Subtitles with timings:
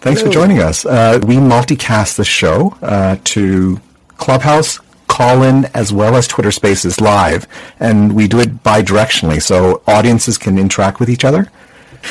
[0.00, 0.86] Thanks for joining us.
[0.86, 3.80] Uh, we multicast the show uh, to
[4.16, 4.78] Clubhouse,
[5.08, 7.46] Callin, as well as Twitter Spaces live,
[7.80, 11.50] and we do it bi-directionally, so audiences can interact with each other.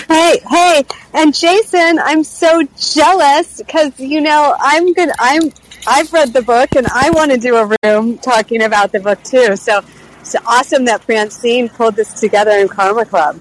[0.09, 5.09] Hey, hey, and Jason, I'm so jealous because you know I'm good.
[5.17, 5.51] I'm
[5.87, 9.23] I've read the book and I want to do a room talking about the book
[9.23, 9.55] too.
[9.55, 9.81] So
[10.19, 13.39] it's awesome that Francine pulled this together in Karma Club.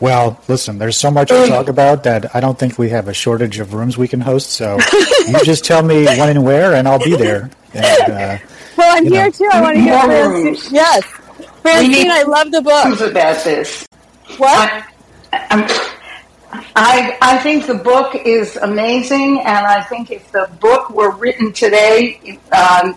[0.00, 3.14] Well, listen, there's so much to talk about that I don't think we have a
[3.14, 4.50] shortage of rooms we can host.
[4.50, 4.78] So
[5.28, 7.50] you just tell me when and where, and I'll be there.
[7.72, 8.38] And, uh,
[8.76, 9.30] Well, I'm here know.
[9.30, 9.48] too.
[9.52, 10.44] I want to hear More Francine.
[10.44, 10.72] rooms.
[10.72, 11.04] Yes,
[11.62, 13.00] Francine, I love the book.
[13.00, 13.86] about this.
[14.36, 14.84] What?
[15.32, 15.68] I, I'm-
[16.76, 21.52] I I think the book is amazing, and I think if the book were written
[21.52, 22.96] today, um,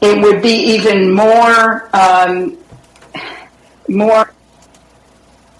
[0.00, 2.56] it would be even more um,
[3.88, 4.32] more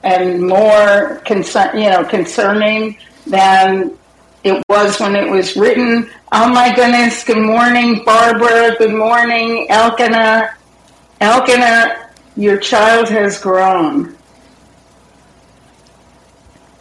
[0.02, 2.96] and more concern, you know, concerning
[3.26, 3.96] than
[4.44, 6.10] it was when it was written.
[6.32, 7.24] Oh my goodness!
[7.24, 8.76] Good morning, Barbara.
[8.78, 10.56] Good morning, Elkanah.
[11.20, 14.16] Elkanah, your child has grown.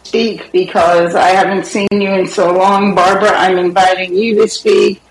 [0.04, 3.30] Speak because I haven't seen you in so long, Barbara.
[3.30, 5.02] I'm inviting you to speak.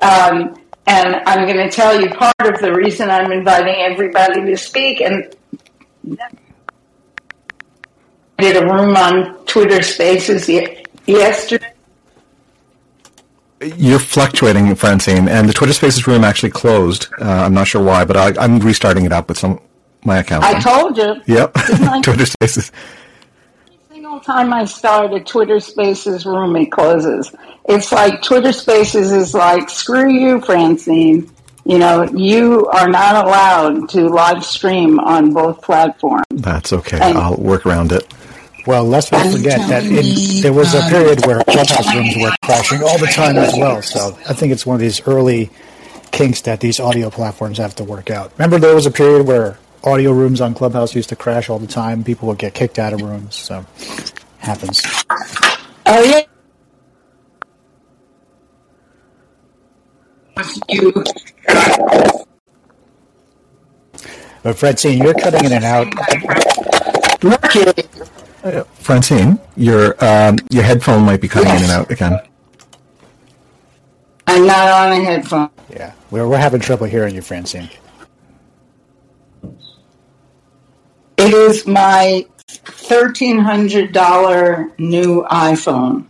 [0.00, 4.56] Um, and I'm going to tell you part of the reason I'm inviting everybody to
[4.56, 5.00] speak.
[5.00, 5.34] And
[8.38, 11.72] did a room on Twitter Spaces ye- yesterday.
[13.76, 17.08] You're fluctuating, Francine, and the Twitter Spaces room actually closed.
[17.18, 19.60] Uh, I'm not sure why, but I, I'm restarting it up with some
[20.04, 20.44] my account.
[20.44, 21.16] I told you.
[21.26, 21.54] Yep,
[22.02, 22.70] Twitter Spaces.
[23.64, 27.34] Every single time I start a Twitter Spaces room, it closes.
[27.68, 31.30] It's like Twitter Spaces is like, screw you, Francine.
[31.64, 36.26] You know, you are not allowed to live stream on both platforms.
[36.30, 37.00] That's okay.
[37.00, 38.06] And- I'll work around it.
[38.66, 42.82] Well, let's not forget that in, there was a period where clubhouse rooms were crashing
[42.82, 43.82] all the time as well.
[43.82, 45.50] So I think it's one of these early
[46.10, 48.32] kinks that these audio platforms have to work out.
[48.38, 51.66] Remember, there was a period where audio rooms on Clubhouse used to crash all the
[51.66, 52.02] time.
[52.04, 53.36] People would get kicked out of rooms.
[53.36, 53.64] So
[54.38, 54.82] happens.
[55.86, 56.22] Oh, yeah.
[64.42, 65.86] But Francine, you're cutting in and out.
[67.22, 67.72] Mercury.
[68.74, 72.20] Francine, your um, your headphone might be cutting in and out again.
[74.26, 75.50] I'm not on a headphone.
[75.70, 77.68] Yeah, we're, we're having trouble hearing you, Francine.
[81.16, 86.06] It is my $1,300 new iPhone.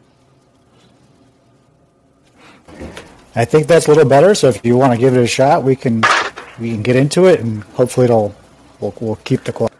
[3.34, 4.34] I think that's a little better.
[4.34, 6.03] So if you want to give it a shot, we can
[6.58, 8.34] we can get into it, and hopefully it'll
[8.80, 9.74] we'll, we'll keep the quality.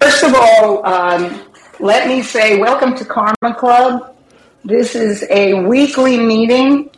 [0.00, 1.40] First of all, um,
[1.78, 4.16] let me say welcome to Karma Club.
[4.64, 6.90] This is a weekly meeting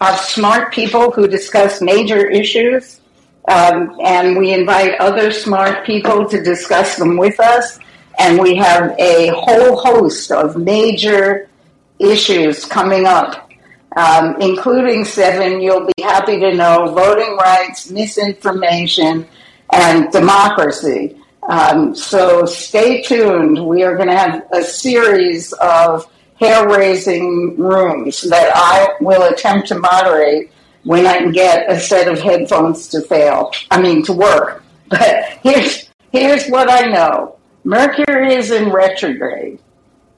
[0.00, 3.02] of smart people who discuss major issues,
[3.48, 7.78] um, and we invite other smart people to discuss them with us.
[8.18, 11.50] And we have a whole host of major
[11.98, 13.50] issues coming up,
[13.96, 19.26] um, including seven you'll be happy to know voting rights, misinformation,
[19.70, 21.19] and democracy.
[21.50, 23.66] Um, so stay tuned.
[23.66, 29.66] We are going to have a series of hair raising rooms that I will attempt
[29.68, 30.52] to moderate
[30.84, 33.50] when I can get a set of headphones to fail.
[33.68, 34.62] I mean, to work.
[34.90, 37.36] But here's, here's what I know.
[37.62, 39.60] Mercury is in retrograde.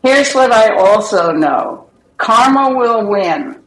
[0.02, 1.90] Here's what I also know.
[2.16, 3.62] Karma will win.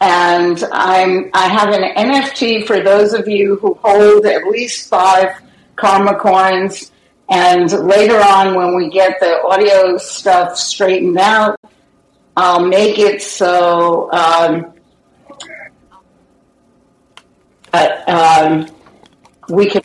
[0.00, 5.40] And I'm, I have an NFT for those of you who hold at least five
[5.76, 6.90] Karma coins.
[7.30, 11.58] And later on, when we get the audio stuff straightened out,
[12.36, 14.72] I'll make it so um,
[17.72, 18.68] uh, um,
[19.48, 19.82] we can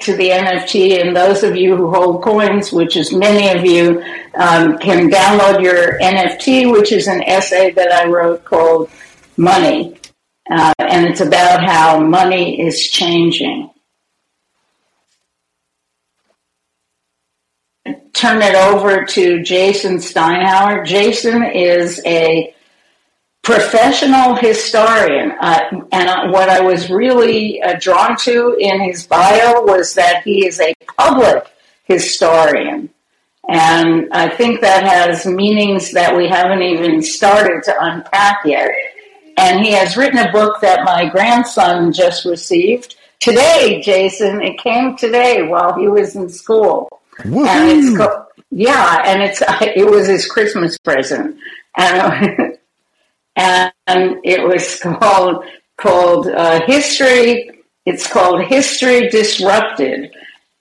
[0.00, 4.02] to the NFT, and those of you who hold coins, which is many of you,
[4.34, 8.90] um, can download your NFT, which is an essay that I wrote called
[9.36, 9.96] Money.
[10.50, 13.70] Uh, and it's about how money is changing.
[18.14, 20.86] Turn it over to Jason Steinhauer.
[20.86, 22.54] Jason is a
[23.42, 25.32] professional historian.
[25.38, 25.60] Uh,
[25.92, 30.46] and uh, what I was really uh, drawn to in his bio was that he
[30.46, 31.46] is a public
[31.84, 32.88] historian.
[33.48, 38.70] And I think that has meanings that we haven't even started to unpack yet.
[39.36, 44.40] And he has written a book that my grandson just received today, Jason.
[44.40, 47.02] It came today while he was in school.
[47.18, 51.36] And it's co- Yeah, and it's it was his Christmas present,
[51.76, 52.58] and
[53.36, 53.72] and
[54.24, 55.44] it was called
[55.76, 57.50] called uh, history.
[57.86, 60.10] It's called History Disrupted,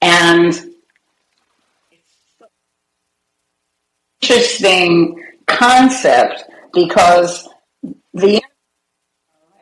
[0.02, 0.54] and
[4.22, 7.48] interesting concept because
[8.14, 8.42] the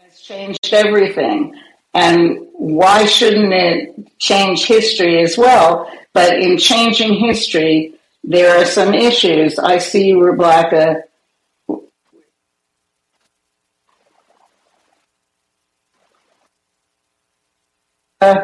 [0.03, 1.55] has changed everything.
[1.93, 5.91] And why shouldn't it change history as well?
[6.13, 7.93] But in changing history,
[8.23, 9.57] there are some issues.
[9.57, 11.03] I see you, Rebecca.
[18.19, 18.35] Uh,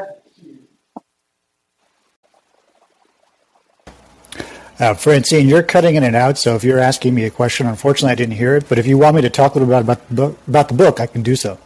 [4.80, 8.12] Uh, Francine, you're cutting in and out, so if you're asking me a question, unfortunately
[8.12, 8.70] I didn't hear it.
[8.70, 10.76] But if you want me to talk a little bit about the book, about the
[10.76, 11.58] book I can do so.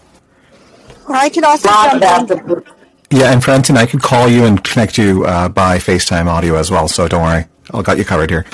[1.10, 2.81] Or I could also not jump about in.
[3.12, 3.24] The book.
[3.24, 6.72] Yeah, and Francine, I could call you and connect you uh, by FaceTime audio as
[6.72, 6.88] well.
[6.88, 8.46] So don't worry, I'll got you covered here.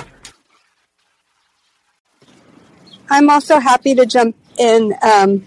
[3.09, 5.45] I'm also happy to jump in um,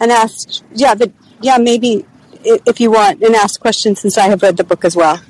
[0.00, 0.62] and ask.
[0.72, 2.06] Yeah, but yeah, maybe
[2.44, 5.20] if you want, and ask questions since I have read the book as well.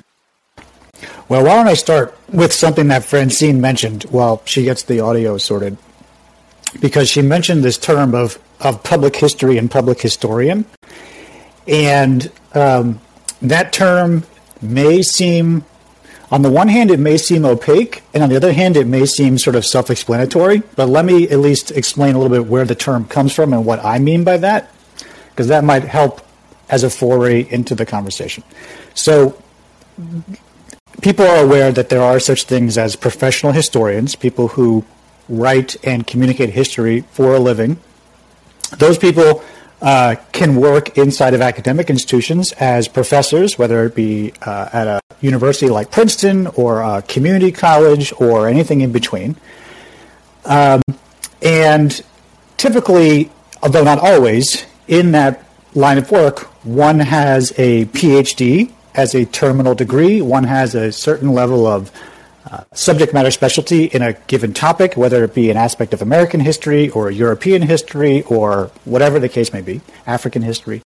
[1.29, 5.37] Well, why don't I start with something that Francine mentioned while she gets the audio
[5.37, 5.77] sorted?
[6.79, 10.65] Because she mentioned this term of, of public history and public historian.
[11.67, 12.99] And um,
[13.43, 14.23] that term
[14.61, 15.65] may seem,
[16.31, 19.05] on the one hand, it may seem opaque, and on the other hand, it may
[19.05, 20.63] seem sort of self explanatory.
[20.75, 23.65] But let me at least explain a little bit where the term comes from and
[23.65, 24.73] what I mean by that,
[25.29, 26.25] because that might help
[26.69, 28.43] as a foray into the conversation.
[28.95, 29.37] So,
[31.01, 34.85] people are aware that there are such things as professional historians, people who
[35.29, 37.77] write and communicate history for a living.
[38.77, 39.43] Those people
[39.83, 45.01] uh, can work inside of academic institutions as professors, whether it be uh, at a
[45.19, 49.35] university like Princeton or a community college or anything in between.
[50.45, 50.81] Um,
[51.41, 52.01] and
[52.55, 53.29] typically,
[53.61, 55.45] although not always, in that
[55.75, 61.33] line of work, one has a PhD as a terminal degree, one has a certain
[61.33, 61.91] level of
[62.73, 66.89] subject matter specialty in a given topic, whether it be an aspect of American history
[66.89, 70.81] or European history or whatever the case may be, African history.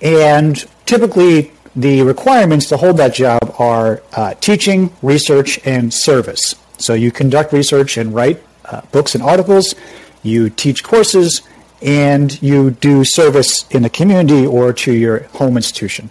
[0.00, 6.54] And typically, the requirements to hold that job are uh, teaching, research, and service.
[6.78, 9.74] So you conduct research and write uh, books and articles,
[10.22, 11.42] you teach courses,
[11.80, 16.10] and you do service in the community or to your home institution.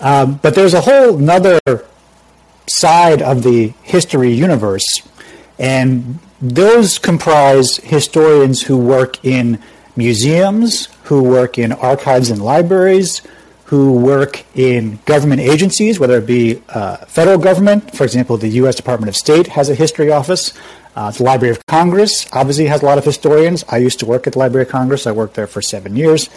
[0.00, 1.60] Um, but there's a whole nother
[2.68, 4.86] side of the history universe,
[5.58, 9.58] and those comprise historians who work in
[9.96, 13.22] museums, who work in archives and libraries,
[13.66, 18.76] who work in government agencies, whether it be uh, federal government, for example, the U.S.
[18.76, 20.52] Department of State has a history office.
[20.94, 23.64] Uh, the Library of Congress obviously has a lot of historians.
[23.68, 25.06] I used to work at the Library of Congress.
[25.06, 26.30] I worked there for seven years.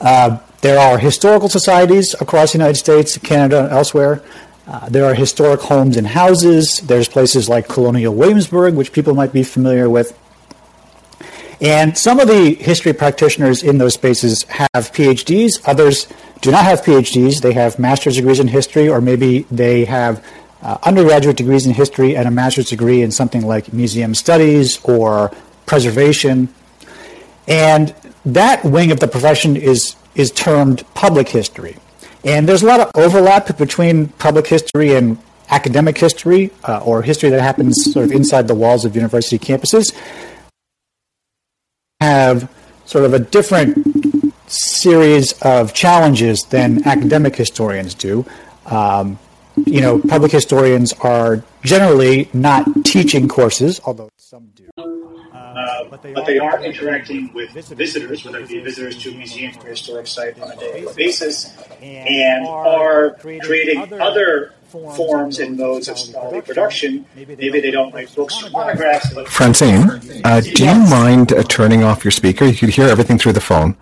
[0.00, 4.22] Uh, there are historical societies across the United States, Canada, and elsewhere.
[4.68, 6.82] Uh, there are historic homes and houses.
[6.84, 10.18] There's places like Colonial Williamsburg, which people might be familiar with.
[11.62, 15.52] And some of the history practitioners in those spaces have PhDs.
[15.64, 16.06] Others
[16.42, 17.40] do not have PhDs.
[17.40, 20.22] They have master's degrees in history, or maybe they have
[20.60, 25.32] uh, undergraduate degrees in history and a master's degree in something like museum studies or
[25.64, 26.52] preservation.
[27.46, 27.94] And
[28.26, 31.78] that wing of the profession is, is termed public history.
[32.24, 35.18] And there's a lot of overlap between public history and
[35.50, 39.94] academic history, uh, or history that happens sort of inside the walls of university campuses.
[42.00, 42.50] Have
[42.84, 43.76] sort of a different
[44.46, 48.24] series of challenges than academic historians do.
[48.66, 49.18] Um,
[49.66, 54.52] you know, public historians are generally not teaching courses, although some.
[55.58, 59.68] Uh, but they are interacting with visitors, whether it be visitors to a museum or
[59.68, 66.42] historic site on a daily basis, and are creating other forms and modes of scholarly
[66.42, 67.04] production.
[67.16, 69.90] Maybe they don't write books or monographs, but Francine,
[70.24, 72.44] uh, do you mind uh, turning off your speaker?
[72.44, 73.76] You could hear everything through the phone.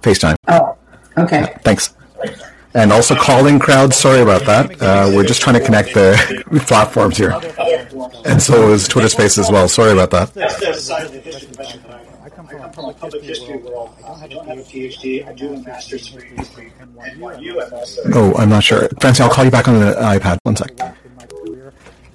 [0.00, 0.36] FaceTime.
[0.48, 0.78] Oh,
[1.18, 1.54] okay.
[1.62, 1.94] Thanks.
[2.72, 3.92] And also calling crowd.
[3.92, 4.80] Sorry about that.
[4.80, 7.32] Uh, we're just trying to connect the platforms here.
[8.24, 9.68] And so is Twitter Space as well.
[9.68, 10.32] Sorry about that.
[10.34, 12.62] that's the side of the history profession that I come from.
[12.62, 13.90] I come from a public history world.
[14.06, 15.26] I don't have a PhD.
[15.26, 18.14] I do a master's degree in history from NYU.
[18.14, 18.88] Oh, I'm not sure.
[19.00, 20.38] Francine, I'll call you back on the iPad.
[20.44, 20.70] One sec.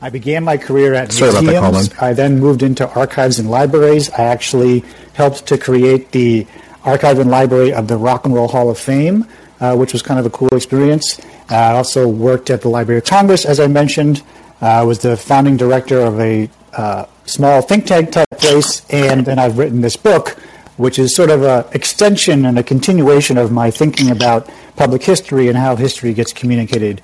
[0.01, 2.01] I began my career at Sorry about that.
[2.01, 4.09] I then moved into archives and libraries.
[4.11, 6.47] I actually helped to create the
[6.83, 9.25] archive and library of the Rock and Roll Hall of Fame,
[9.59, 11.19] uh, which was kind of a cool experience.
[11.49, 14.23] Uh, I also worked at the Library of Congress, as I mentioned.
[14.61, 19.25] Uh, I was the founding director of a uh, small think tank type place, and
[19.25, 20.37] then I've written this book,
[20.77, 25.47] which is sort of an extension and a continuation of my thinking about public history
[25.47, 27.01] and how history gets communicated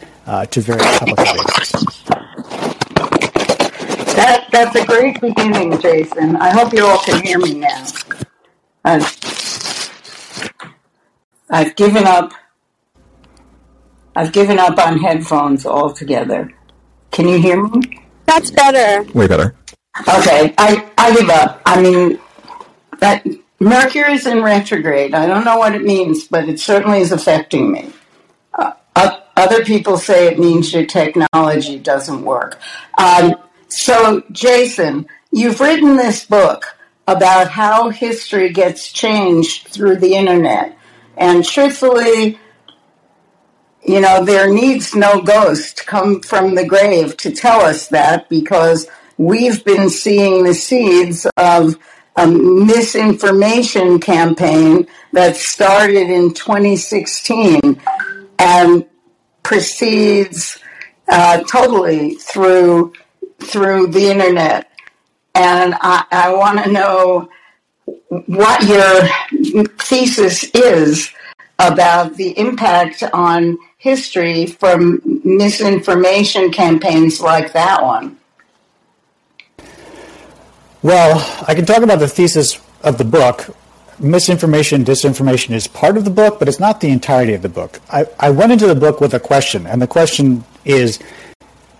[0.50, 2.04] to various public audiences.
[4.16, 6.36] That, that's a great beginning, Jason.
[6.36, 7.86] I hope you all can hear me now.
[8.84, 9.06] I've,
[11.50, 12.34] I've given up.
[14.16, 16.52] I've given up on headphones altogether.
[17.12, 18.04] Can you hear me?
[18.26, 19.10] That's better.
[19.14, 19.56] Way better.
[20.08, 21.62] Okay, I, I give up.
[21.66, 22.20] I mean,
[23.00, 23.26] that
[23.60, 25.14] Mercury's in retrograde.
[25.14, 27.92] I don't know what it means, but it certainly is affecting me.
[28.54, 28.74] Uh,
[29.36, 32.60] other people say it means your technology doesn't work.
[32.98, 33.36] Um,
[33.70, 36.78] so, Jason, you've written this book
[37.08, 40.78] about how history gets changed through the internet.
[41.18, 42.40] And truthfully,
[43.84, 48.88] you know, there needs no ghost come from the grave to tell us that because
[49.18, 51.78] we've been seeing the seeds of
[52.16, 57.82] a misinformation campaign that started in 2016
[58.38, 58.86] and
[59.44, 60.60] proceeds
[61.10, 62.94] uh, totally through
[63.40, 64.70] through the internet.
[65.34, 67.30] And I, I want to know
[68.08, 71.12] what your thesis is
[71.58, 78.16] about the impact on history from misinformation campaigns like that one.
[80.84, 83.56] Well, I can talk about the thesis of the book.
[83.98, 87.80] Misinformation, disinformation is part of the book, but it's not the entirety of the book.
[87.90, 91.00] I, I went into the book with a question, and the question is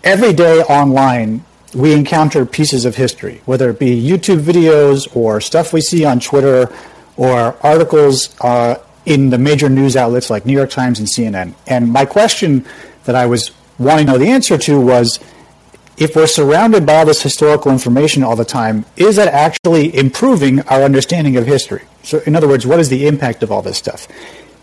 [0.04, 5.72] every day online, we encounter pieces of history, whether it be YouTube videos or stuff
[5.72, 6.74] we see on Twitter
[7.16, 11.56] or articles uh, in the major news outlets like New York Times and CNN.
[11.68, 12.66] And my question
[13.06, 15.20] that I was wanting to know the answer to was
[15.98, 20.62] if we're surrounded by all this historical information all the time, is that actually improving
[20.62, 21.84] our understanding of history?
[22.04, 24.08] So, in other words, what is the impact of all this stuff?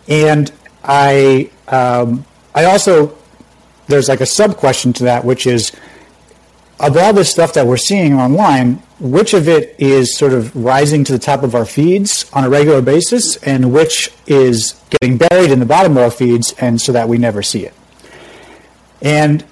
[0.08, 0.50] And
[0.82, 3.16] I, um, I also,
[3.86, 5.72] there's like a sub question to that, which is
[6.80, 11.04] of all this stuff that we're seeing online, which of it is sort of rising
[11.04, 15.50] to the top of our feeds on a regular basis, and which is getting buried
[15.50, 17.74] in the bottom of our feeds, and so that we never see it?
[19.00, 19.44] And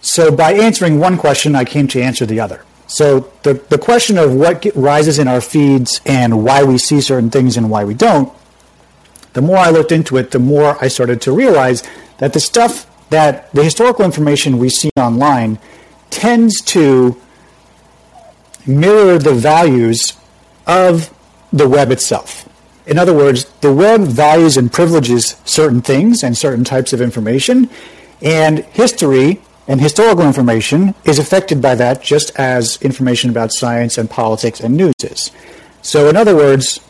[0.00, 2.64] so by answering one question, I came to answer the other.
[2.86, 7.30] So the, the question of what rises in our feeds and why we see certain
[7.30, 8.32] things and why we don't,
[9.34, 11.84] the more I looked into it, the more I started to realize
[12.18, 15.58] that the stuff that the historical information we see online
[16.10, 17.16] tends to
[18.66, 20.14] mirror the values
[20.66, 21.12] of
[21.52, 22.48] the web itself.
[22.86, 27.68] In other words, the web values and privileges certain things and certain types of information,
[28.22, 34.10] and history and historical information is affected by that just as information about science and
[34.10, 35.30] politics and news is.
[35.82, 36.80] So, in other words,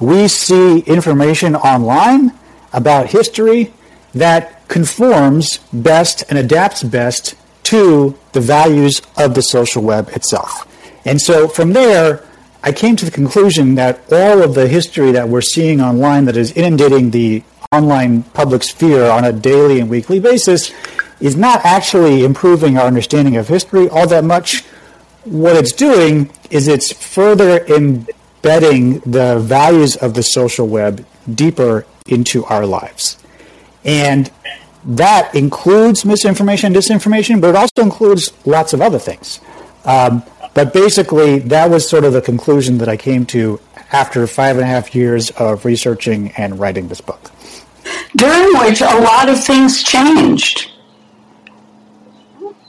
[0.00, 2.32] we see information online
[2.72, 3.72] about history
[4.14, 7.34] that conforms best and adapts best
[7.64, 10.66] to the values of the social web itself.
[11.04, 12.22] And so from there,
[12.62, 16.36] I came to the conclusion that all of the history that we're seeing online that
[16.36, 17.42] is inundating the
[17.72, 20.72] online public sphere on a daily and weekly basis
[21.20, 24.62] is not actually improving our understanding of history all that much.
[25.24, 32.44] What it's doing is it's further embedding the values of the social web deeper into
[32.46, 33.18] our lives.
[33.84, 34.30] And
[34.84, 39.40] that includes misinformation, and disinformation, but it also includes lots of other things.
[39.84, 40.22] Um,
[40.54, 43.60] but basically, that was sort of the conclusion that I came to
[43.92, 47.30] after five and a half years of researching and writing this book.
[48.16, 50.70] During which a lot of things changed.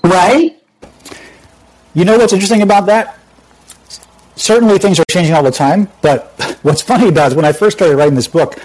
[0.03, 0.61] Right?
[1.93, 3.17] You know what's interesting about that?
[4.35, 7.51] Certainly things are changing all the time, but what's funny about it is when I
[7.51, 8.57] first started writing this book,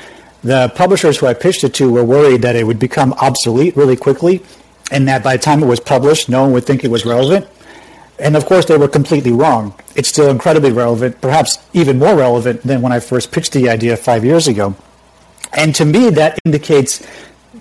[0.42, 3.96] the publishers who I pitched it to were worried that it would become obsolete really
[3.96, 4.42] quickly
[4.90, 7.49] and that by the time it was published, no one would think it was relevant.
[8.18, 9.75] And of course, they were completely wrong.
[9.94, 13.96] It's still incredibly relevant, perhaps even more relevant than when I first pitched the idea
[13.96, 14.75] five years ago.
[15.52, 17.06] And to me, that indicates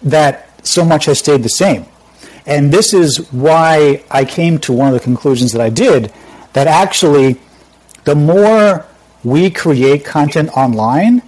[0.03, 1.85] that so much has stayed the same.
[2.45, 6.13] And this is why I came to one of the conclusions that I did
[6.53, 7.39] that actually,
[8.05, 8.85] the more
[9.24, 11.21] we create content online,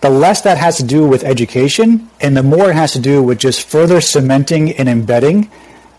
[0.00, 3.22] the less that has to do with education, and the more it has to do
[3.22, 5.50] with just further cementing and embedding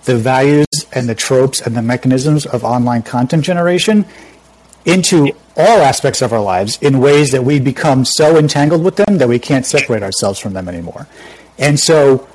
[0.06, 4.06] the values and the tropes and the mechanisms of online content generation
[4.86, 9.18] into all aspects of our lives in ways that we become so entangled with them
[9.18, 11.08] that we can't separate ourselves from them anymore.
[11.58, 12.27] And so,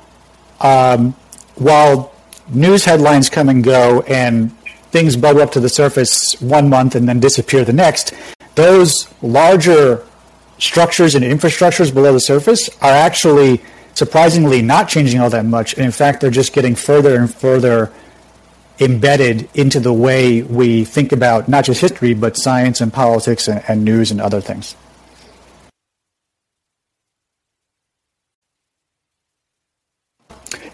[0.61, 1.15] um,
[1.55, 2.13] while
[2.49, 4.55] news headlines come and go and
[4.91, 8.13] things bubble up to the surface one month and then disappear the next,
[8.53, 10.05] those larger
[10.59, 13.61] structures and infrastructures below the surface are actually
[13.95, 15.73] surprisingly not changing all that much.
[15.73, 17.91] And in fact, they're just getting further and further
[18.79, 23.63] embedded into the way we think about not just history, but science and politics and,
[23.67, 24.75] and news and other things.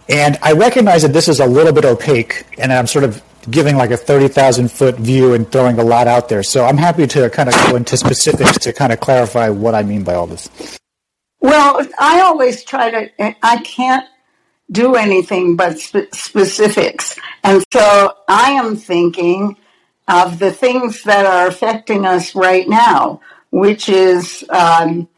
[0.10, 3.78] And I recognize that this is a little bit opaque, and I'm sort of giving
[3.78, 6.44] like a 30,000 foot view and throwing a lot out there.
[6.44, 9.84] So I'm happy to kind of go into specifics to kind of clarify what I
[9.84, 10.50] mean by all this.
[11.42, 14.08] Well, I always try to, I can't
[14.72, 17.20] do anything but spe- specifics.
[17.44, 19.58] And so I am thinking
[20.08, 23.22] of the things that are affecting us right now,
[23.52, 25.10] which is um,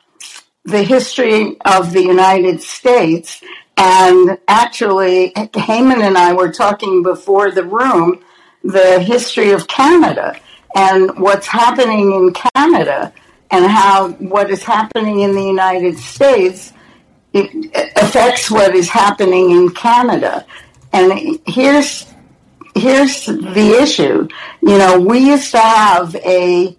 [0.64, 3.42] the history of the United States
[3.76, 8.24] and actually, Heyman and I were talking before the room
[8.64, 10.40] the history of Canada
[10.76, 13.12] and what's happening in Canada
[13.54, 16.74] and how what is happening in the United States
[17.36, 20.44] affects what is happening in Canada.
[20.92, 22.08] And here's
[22.76, 24.28] here's the issue.
[24.62, 26.76] You know, we used to have a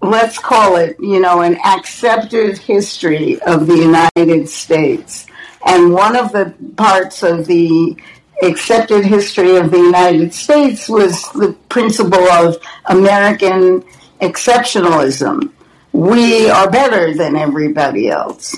[0.00, 5.26] let's call it, you know, an accepted history of the United States.
[5.66, 8.00] And one of the parts of the
[8.42, 13.84] accepted history of the United States was the principle of American
[14.20, 15.52] exceptionalism.
[15.92, 18.56] We are better than everybody else.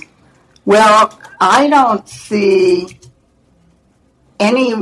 [0.65, 3.01] Well, I don't see
[4.39, 4.73] any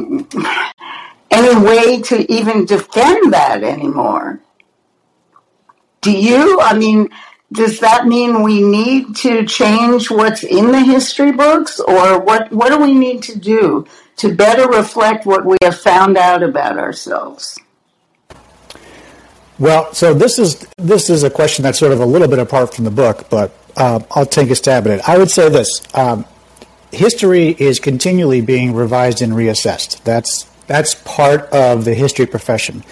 [1.30, 4.40] any way to even defend that anymore.
[6.00, 6.60] Do you?
[6.60, 7.08] I mean,
[7.52, 12.70] does that mean we need to change what's in the history books or what what
[12.70, 17.58] do we need to do to better reflect what we have found out about ourselves?
[19.60, 22.74] Well, so this is this is a question that's sort of a little bit apart
[22.74, 25.08] from the book, but uh, I'll take a stab at it.
[25.08, 26.24] I would say this: um,
[26.90, 30.02] history is continually being revised and reassessed.
[30.02, 32.84] That's that's part of the history profession.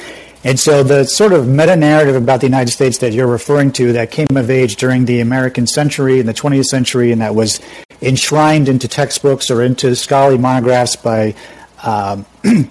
[0.45, 3.95] And so the sort of meta narrative about the United States that you're referring to
[3.95, 7.61] that came of age during the American century in the 20th century and that was
[8.01, 11.35] enshrined into textbooks or into scholarly monographs by
[11.83, 12.25] um,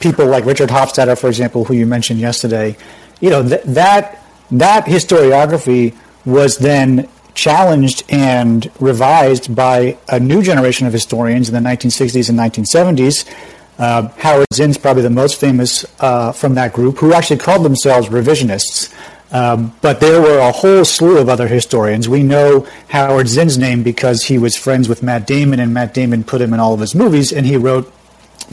[0.00, 2.76] people like Richard Hofstadter, for example, who you mentioned yesterday,
[3.20, 10.86] you know, th- that, that historiography was then challenged and revised by a new generation
[10.86, 13.30] of historians in the 1960s and 1970s
[13.78, 18.08] uh, Howard Zinn's probably the most famous uh, from that group, who actually called themselves
[18.08, 18.92] revisionists.
[19.32, 22.08] Um, but there were a whole slew of other historians.
[22.08, 26.24] We know Howard Zinn's name because he was friends with Matt Damon, and Matt Damon
[26.24, 27.92] put him in all of his movies, and he wrote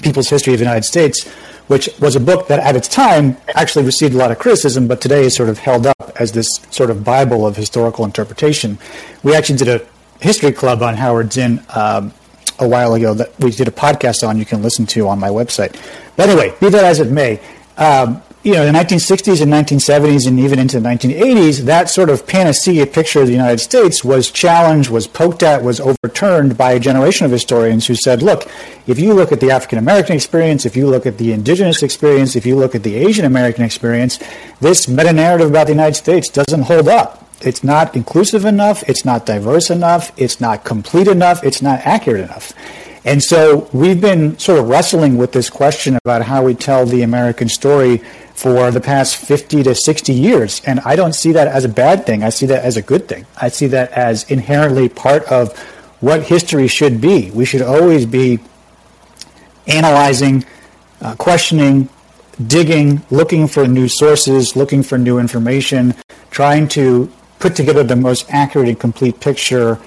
[0.01, 1.29] People's History of the United States,
[1.67, 5.01] which was a book that at its time actually received a lot of criticism, but
[5.01, 8.77] today is sort of held up as this sort of Bible of historical interpretation.
[9.23, 9.85] We actually did a
[10.19, 12.13] history club on Howard Zinn um,
[12.59, 14.37] a while ago that we did a podcast on.
[14.37, 15.79] You can listen to on my website.
[16.15, 17.39] But anyway, be that as it may,
[17.77, 22.27] um, you know, the 1960s and 1970s and even into the 1980s, that sort of
[22.27, 26.79] panacea picture of the United States was challenged, was poked at, was overturned by a
[26.79, 28.45] generation of historians who said, look,
[28.85, 32.35] if you look at the African American experience, if you look at the indigenous experience,
[32.35, 34.19] if you look at the Asian American experience,
[34.59, 37.25] this meta narrative about the United States doesn't hold up.
[37.39, 38.83] It's not inclusive enough.
[38.89, 40.11] It's not diverse enough.
[40.17, 41.45] It's not complete enough.
[41.45, 42.53] It's not accurate enough.
[43.05, 47.01] And so we've been sort of wrestling with this question about how we tell the
[47.01, 48.01] American story
[48.33, 50.61] for the past 50 to 60 years.
[50.65, 52.23] And I don't see that as a bad thing.
[52.23, 53.25] I see that as a good thing.
[53.39, 55.57] I see that as inherently part of
[55.99, 57.31] what history should be.
[57.31, 58.39] We should always be
[59.67, 60.45] analyzing,
[60.99, 61.89] uh, questioning,
[62.45, 65.95] digging, looking for new sources, looking for new information,
[66.31, 69.79] trying to put together the most accurate and complete picture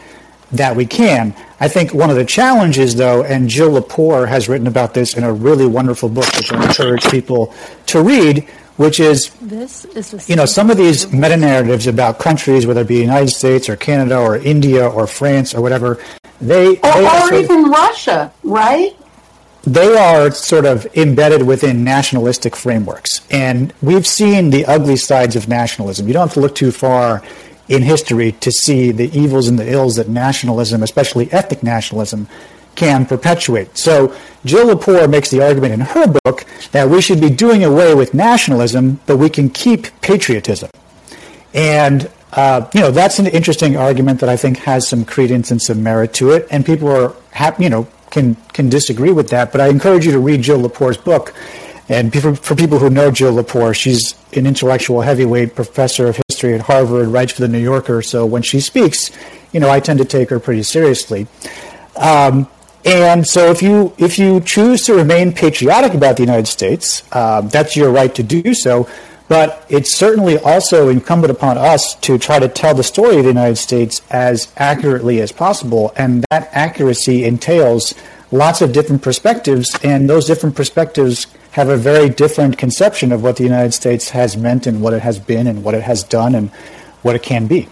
[0.52, 1.34] that we can.
[1.58, 5.24] I think one of the challenges, though, and Jill Lepore has written about this in
[5.24, 7.52] a really wonderful book, which I encourage people
[7.86, 12.66] to read, which is, this is you know, some of these meta narratives about countries,
[12.66, 15.98] whether it be the United States or Canada or India or France or whatever,
[16.40, 16.76] they.
[16.78, 18.94] Or, they or even Russia, right?
[19.64, 23.26] They are sort of embedded within nationalistic frameworks.
[23.32, 26.06] And we've seen the ugly sides of nationalism.
[26.06, 27.22] You don't have to look too far
[27.68, 32.28] in history to see the evils and the ills that nationalism, especially ethnic nationalism,
[32.74, 33.76] can perpetuate.
[33.76, 37.94] So Jill Lepore makes the argument in her book that we should be doing away
[37.94, 40.70] with nationalism, but we can keep patriotism.
[41.52, 45.60] And uh, you know that's an interesting argument that I think has some credence and
[45.60, 49.52] some merit to it, and people are happy, you know, can can disagree with that,
[49.52, 51.34] but I encourage you to read Jill Lepore's book.
[51.88, 56.54] And for, for people who know Jill Lepore, she's an intellectual heavyweight professor of history
[56.54, 58.02] at Harvard, writes for the New Yorker.
[58.02, 59.10] So when she speaks,
[59.52, 61.26] you know, I tend to take her pretty seriously.
[61.96, 62.46] Um,
[62.84, 67.40] and so if you if you choose to remain patriotic about the United States, uh,
[67.40, 68.86] that's your right to do so.
[69.28, 73.30] But it's certainly also incumbent upon us to try to tell the story of the
[73.30, 75.92] United States as accurately as possible.
[75.96, 77.94] And that accuracy entails
[78.30, 83.36] lots of different perspectives, and those different perspectives have a very different conception of what
[83.36, 86.34] the United States has meant and what it has been and what it has done
[86.34, 86.50] and
[87.00, 87.66] what it can be.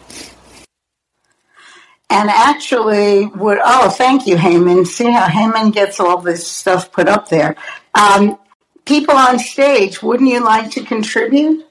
[2.09, 4.87] And actually, would oh, thank you, Heyman.
[4.87, 7.57] See how Heyman gets all this stuff put up there.
[7.95, 8.39] Um,
[8.87, 11.67] people on stage, wouldn't you like to contribute?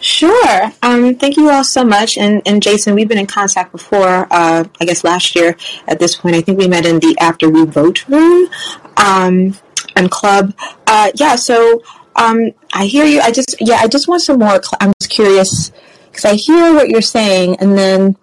[0.00, 0.72] Sure.
[0.82, 2.18] Um, thank you all so much.
[2.18, 5.56] And, and Jason, we've been in contact before, uh, I guess last year
[5.86, 6.36] at this point.
[6.36, 8.50] I think we met in the After We Vote room
[8.98, 9.54] um,
[9.96, 10.54] and club.
[10.86, 11.82] Uh, yeah, so
[12.16, 13.20] um, I hear you.
[13.20, 14.62] I just, yeah, I just want some more.
[14.62, 15.72] Cl- I'm just curious
[16.10, 18.16] because I hear what you're saying and then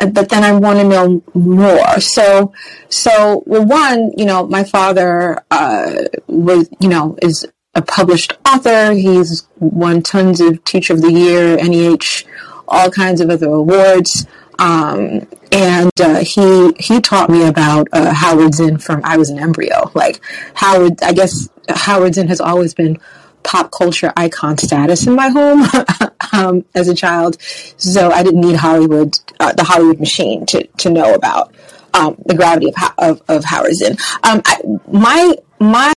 [0.00, 2.00] uh, but then I want to know more.
[2.00, 2.52] So,
[2.88, 8.92] so well, one, you know, my father uh, was, you know, is a published author.
[8.92, 12.24] He's won tons of Teacher of the Year, NEH,
[12.66, 14.26] all kinds of other awards.
[14.58, 19.38] Um, and uh, he he taught me about uh, Howard Zinn from I was an
[19.38, 19.90] embryo.
[19.94, 20.20] Like
[20.54, 22.98] Howard, I guess Howard Zinn has always been
[23.44, 25.64] pop culture icon status in my home
[26.32, 30.90] um, as a child, so I didn't need Hollywood, uh, the Hollywood machine, to to
[30.90, 31.54] know about
[31.94, 33.96] um, the gravity of, of, of Howard Zinn.
[34.24, 35.92] Um, I, my my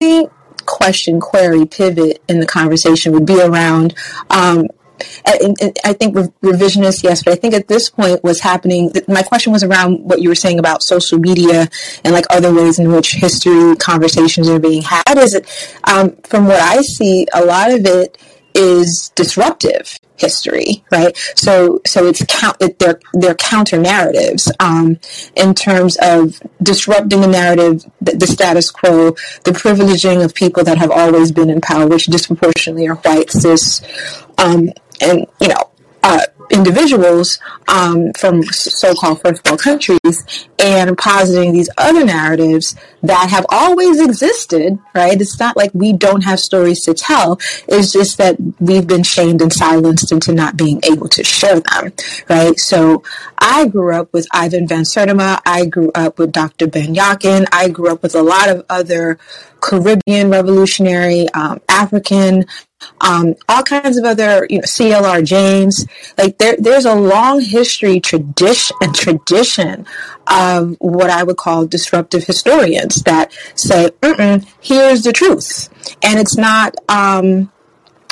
[0.66, 3.96] question, query, pivot in the conversation would be around.
[5.26, 9.52] Um, I think revisionist, yes, but I think at this point what's happening, my question
[9.52, 11.68] was around what you were saying about social media
[12.04, 15.18] and like other ways in which history conversations are being had.
[15.18, 15.48] Is it,
[15.86, 18.18] um, from what I see, a lot of it
[18.56, 21.16] is disruptive history, right?
[21.36, 24.98] So, so it's count, they're, they're counter narratives, um,
[25.36, 29.12] in terms of disrupting the narrative, the, the, status quo,
[29.44, 33.82] the privileging of people that have always been in power, which disproportionately are white, cis,
[34.38, 34.70] um,
[35.02, 35.70] and, you know,
[36.04, 43.46] uh, individuals um, from so-called first world countries and positing these other narratives that have
[43.50, 45.20] always existed right?
[45.20, 47.40] It's not like we don't have stories to tell.
[47.68, 51.92] It's just that we've been shamed and silenced into not being able to share them
[52.30, 52.58] right?
[52.60, 53.04] So
[53.38, 57.46] i grew up with ivan van sertima i grew up with dr ben yakin.
[57.52, 59.20] I grew up with a lot of other
[59.60, 62.46] caribbean revolutionary um, african
[63.02, 65.86] um, all kinds of other, you know, CLR James.
[66.18, 69.86] Like there, there's a long history, tradition, and tradition
[70.28, 73.90] of what I would call disruptive historians that say,
[74.62, 75.70] "Here's the truth,"
[76.04, 76.76] and it's not.
[76.90, 77.52] Um,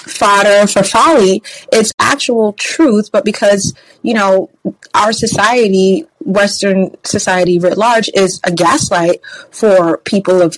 [0.07, 1.41] fodder for folly.
[1.71, 4.49] It's actual truth, but because, you know,
[4.93, 10.57] our society, Western society writ large, is a gaslight for people of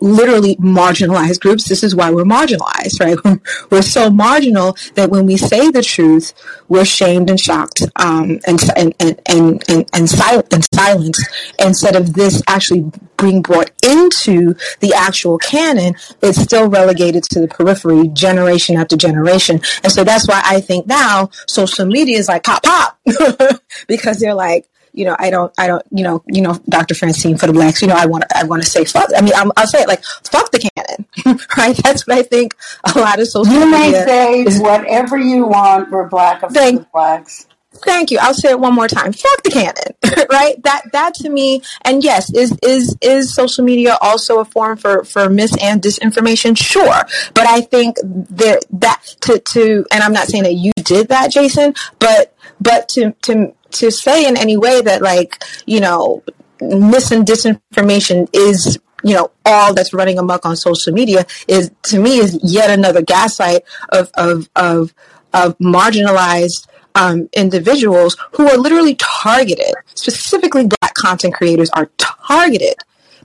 [0.00, 1.68] literally marginalized groups.
[1.68, 3.40] This is why we're marginalized, right?
[3.70, 6.32] We're so marginal that when we say the truth,
[6.68, 11.26] we're shamed and shocked um, and, and, and, and, and, and, sil- and silenced.
[11.58, 17.48] Instead of this actually being brought into the actual canon, it's still relegated to the
[17.48, 19.60] periphery generation after generation.
[19.82, 22.98] And so that's why I think now social media is like pop, pop,
[23.88, 26.94] because they're like, you know, I don't, I don't, you know, you know, Dr.
[26.94, 29.10] Francine for the blacks, you know, I want I want to say fuck.
[29.14, 31.76] I mean, i will say it like fuck the canon, right?
[31.76, 32.54] That's what I think
[32.94, 33.52] a lot of social.
[33.52, 35.90] You may say is, whatever you want.
[35.90, 37.46] We're black of the blacks.
[37.84, 38.18] Thank you.
[38.20, 39.12] I'll say it one more time.
[39.12, 40.62] Fuck the canon, right?
[40.62, 45.04] That that to me, and yes, is is is social media also a form for
[45.04, 46.56] for mis and disinformation?
[46.56, 47.02] Sure,
[47.34, 51.30] but I think there that to to, and I'm not saying that you did that,
[51.30, 56.22] Jason, but but to to to say in any way that like you know
[56.60, 61.98] mis and disinformation is you know all that's running amok on social media is to
[61.98, 64.94] me is yet another gaslight of of of,
[65.32, 69.74] of marginalized um, individuals who are literally targeted.
[69.94, 72.74] Specifically black content creators are targeted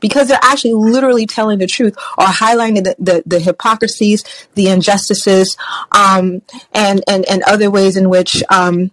[0.01, 4.23] because they're actually literally telling the truth or highlighting the, the, the hypocrisies
[4.55, 5.55] the injustices
[5.91, 6.41] um,
[6.73, 8.91] and, and and other ways in which um,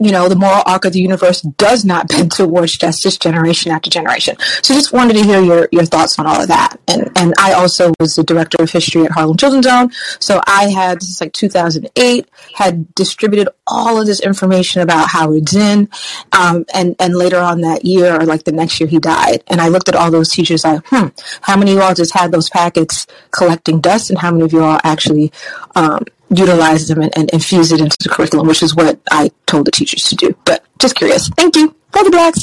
[0.00, 3.90] you know, the moral arc of the universe does not bend towards justice generation after
[3.90, 4.36] generation.
[4.62, 6.76] So just wanted to hear your, your thoughts on all of that.
[6.88, 9.90] And, and I also was the director of history at Harlem Children's Zone.
[10.18, 15.48] So I had, this is like 2008, had distributed all of this information about Howard
[15.48, 15.88] Zinn.
[16.32, 19.42] Um, and, and later on that year, or like the next year, he died.
[19.46, 21.08] And I looked at all those teachers like, hmm,
[21.40, 24.52] how many of you all just had those packets collecting dust and how many of
[24.52, 25.32] you all actually,
[25.74, 29.66] um, utilize them and, and infuse it into the curriculum, which is what I told
[29.66, 30.36] the teachers to do.
[30.44, 31.28] But just curious.
[31.30, 31.74] Thank you.
[31.94, 32.40] Love the blacks.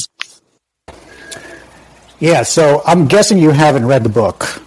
[2.19, 4.61] Yeah, so I'm guessing you haven't read the book.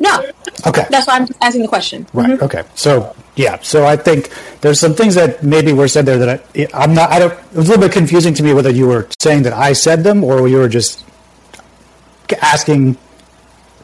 [0.00, 0.30] No.
[0.66, 0.86] Okay.
[0.90, 2.06] That's why I'm asking the question.
[2.12, 2.30] Right.
[2.30, 2.44] Mm-hmm.
[2.44, 2.64] Okay.
[2.74, 3.58] So yeah.
[3.62, 4.30] So I think
[4.60, 7.10] there's some things that maybe were said there that I, I'm not.
[7.10, 7.32] I don't.
[7.32, 10.04] It was a little bit confusing to me whether you were saying that I said
[10.04, 11.04] them or you were just
[12.42, 12.96] asking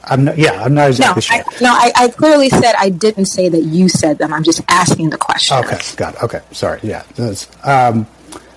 [0.07, 1.37] I'm not, yeah, I'm not exactly no, sure.
[1.37, 4.33] I, no, I, I, clearly said I didn't say that you said them.
[4.33, 5.57] I'm just asking the question.
[5.59, 6.23] Okay, got it.
[6.23, 6.81] Okay, sorry.
[6.83, 7.05] Yeah.
[7.63, 8.07] Um,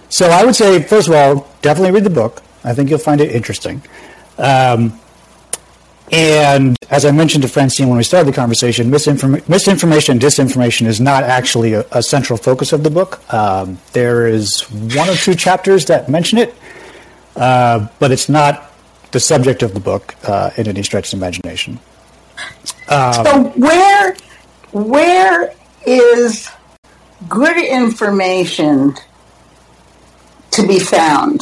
[0.10, 2.42] so I would say, first of all, definitely read the book.
[2.64, 3.82] I think you'll find it interesting.
[4.38, 5.00] Um,
[6.12, 10.88] and as I mentioned to Francine when we started the conversation, misinform- misinformation and disinformation
[10.88, 13.22] is not actually a, a central focus of the book.
[13.34, 16.56] Um, there is one or two chapters that mention it,
[17.36, 18.72] uh, but it's not
[19.12, 21.80] the subject of the book uh, in any stretch of imagination.
[22.90, 24.16] Um, so where
[24.72, 25.54] where
[25.86, 26.50] is
[27.28, 28.96] good information
[30.52, 31.42] to be found?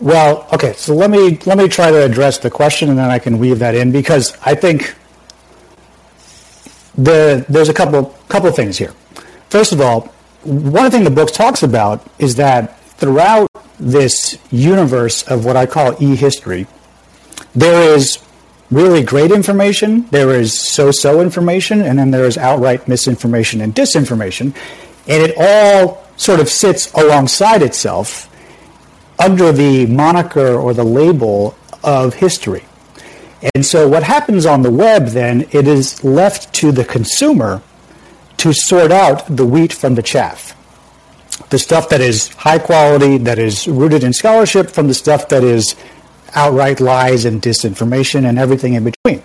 [0.00, 3.18] Well, okay, so let me let me try to address the question, and then I
[3.18, 4.94] can weave that in because I think
[6.96, 8.92] the there's a couple couple things here.
[9.50, 15.44] First of all, one thing the book talks about is that throughout this universe of
[15.44, 16.66] what I call e-history,
[17.54, 18.18] there is
[18.70, 24.54] really great information, there is so-so information, and then there is outright misinformation and disinformation,
[25.06, 28.30] and it all sort of sits alongside itself
[29.18, 32.64] under the moniker or the label of history.
[33.54, 37.62] And so what happens on the web then, it is left to the consumer
[38.38, 40.56] to sort out the wheat from the chaff
[41.54, 45.44] the stuff that is high quality, that is rooted in scholarship, from the stuff that
[45.44, 45.76] is
[46.34, 49.22] outright lies and disinformation and everything in between.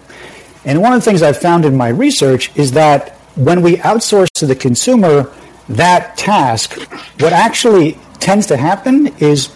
[0.64, 4.28] And one of the things I've found in my research is that when we outsource
[4.36, 5.34] to the consumer
[5.70, 6.80] that task,
[7.20, 9.50] what actually tends to happen is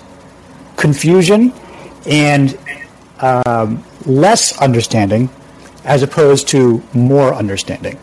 [0.75, 1.53] confusion
[2.07, 2.57] and
[3.19, 5.29] um, less understanding
[5.86, 7.99] as opposed to more understanding.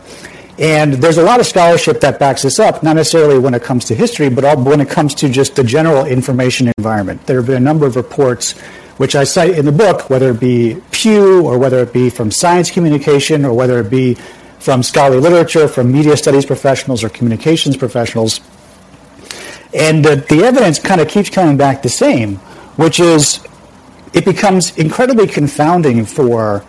[0.61, 3.87] And there's a lot of scholarship that backs this up, not necessarily when it comes
[3.87, 7.27] to history, but when it comes to just the general information environment.
[7.27, 8.53] There have been a number of reports
[8.99, 12.31] which I cite in the book, whether it be Pew or whether it be from
[12.31, 14.19] science communication or whether it be
[14.59, 18.41] from scholarly literature, from media studies professionals or communications professionals.
[19.73, 22.37] And the, the evidence kind of keeps coming back the same,
[22.77, 23.41] which is
[24.13, 26.63] it becomes incredibly confounding for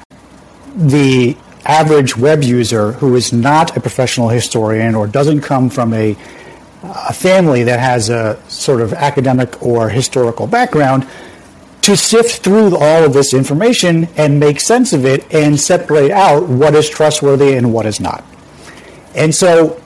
[0.78, 1.36] the
[1.72, 6.18] average web user who is not a professional historian or doesn't come from a,
[6.84, 11.08] a family that has a sort of academic or historical background
[11.82, 16.48] to sift through all of this information and make sense of it and separate out
[16.48, 18.24] what is trustworthy and what is not.
[19.16, 19.82] And so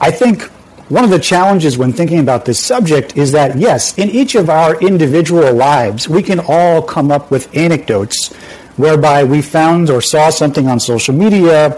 [0.00, 0.42] I think
[0.90, 4.50] one of the challenges when thinking about this subject is that, yes, in each of
[4.50, 8.34] our individual lives, we can all come up with anecdotes
[8.80, 11.70] whereby we found or saw something on social media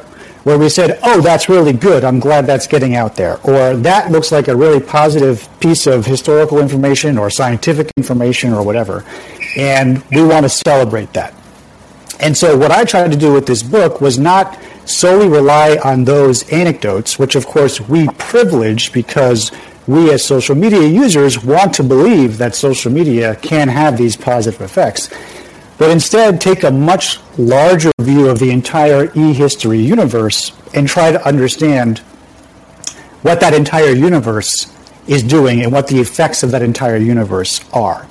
[0.44, 2.04] where we said, oh, that's really good.
[2.04, 3.38] I'm glad that's getting out there.
[3.44, 8.64] Or that looks like a really positive piece of historical information or scientific information or
[8.64, 9.04] whatever.
[9.56, 11.34] And we want to celebrate that.
[12.18, 16.04] And so what I tried to do with this book was not solely rely on
[16.04, 19.52] those anecdotes, which of course we privilege because
[19.86, 24.60] we as social media users want to believe that social media can have these positive
[24.60, 25.08] effects
[25.82, 31.20] but instead take a much larger view of the entire e-history universe and try to
[31.26, 31.98] understand
[33.22, 34.72] what that entire universe
[35.08, 38.06] is doing and what the effects of that entire universe are.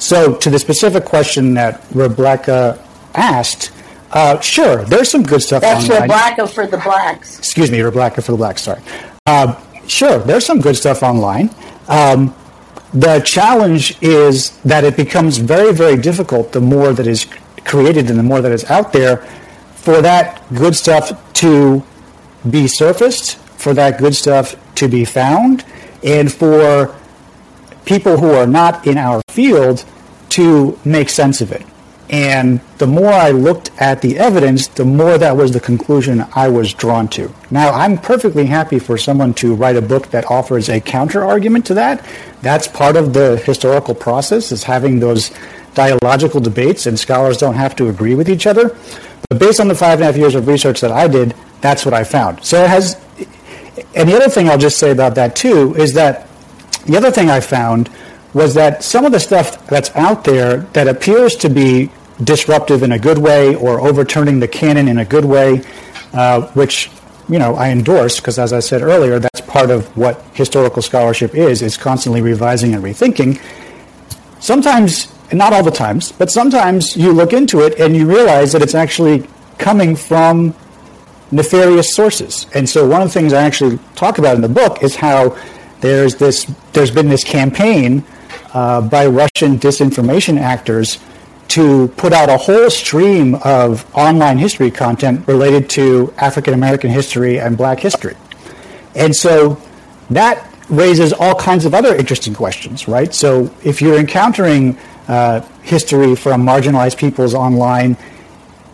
[0.00, 3.70] So, to the specific question that Rebecca asked,
[4.10, 6.10] uh, sure, there's some good stuff That's online.
[6.10, 7.38] Rebecca for the blacks.
[7.38, 8.82] Excuse me, Rebecca for the blacks, sorry.
[9.26, 9.54] Uh,
[9.86, 11.50] sure, there's some good stuff online.
[11.86, 12.34] Um,
[12.96, 17.26] the challenge is that it becomes very, very difficult the more that is
[17.66, 19.18] created and the more that is out there
[19.74, 21.84] for that good stuff to
[22.48, 25.62] be surfaced, for that good stuff to be found,
[26.02, 26.96] and for
[27.84, 29.84] people who are not in our field
[30.30, 31.66] to make sense of it.
[32.08, 36.48] And the more I looked at the evidence, the more that was the conclusion I
[36.48, 37.32] was drawn to.
[37.50, 41.66] Now, I'm perfectly happy for someone to write a book that offers a counter argument
[41.66, 42.06] to that.
[42.42, 45.32] That's part of the historical process, is having those
[45.74, 48.76] dialogical debates, and scholars don't have to agree with each other.
[49.28, 51.84] But based on the five and a half years of research that I did, that's
[51.84, 52.44] what I found.
[52.44, 52.94] So it has,
[53.94, 56.28] and the other thing I'll just say about that too is that
[56.86, 57.90] the other thing I found
[58.32, 61.90] was that some of the stuff that's out there that appears to be
[62.22, 65.62] disruptive in a good way or overturning the canon in a good way,
[66.12, 66.90] uh, which
[67.28, 71.34] you know I endorse because, as I said earlier, that's part of what historical scholarship
[71.34, 73.40] is: is constantly revising and rethinking.
[74.40, 78.62] Sometimes, not all the times, but sometimes you look into it and you realize that
[78.62, 79.26] it's actually
[79.58, 80.54] coming from
[81.30, 82.46] nefarious sources.
[82.54, 85.36] And so, one of the things I actually talk about in the book is how
[85.80, 88.04] there's this there's been this campaign
[88.54, 90.98] uh, by Russian disinformation actors
[91.48, 97.38] to put out a whole stream of online history content related to African American history
[97.38, 98.16] and black history.
[98.94, 99.60] And so
[100.10, 103.14] that raises all kinds of other interesting questions, right?
[103.14, 104.76] So if you're encountering
[105.08, 107.96] uh, history from marginalized peoples online,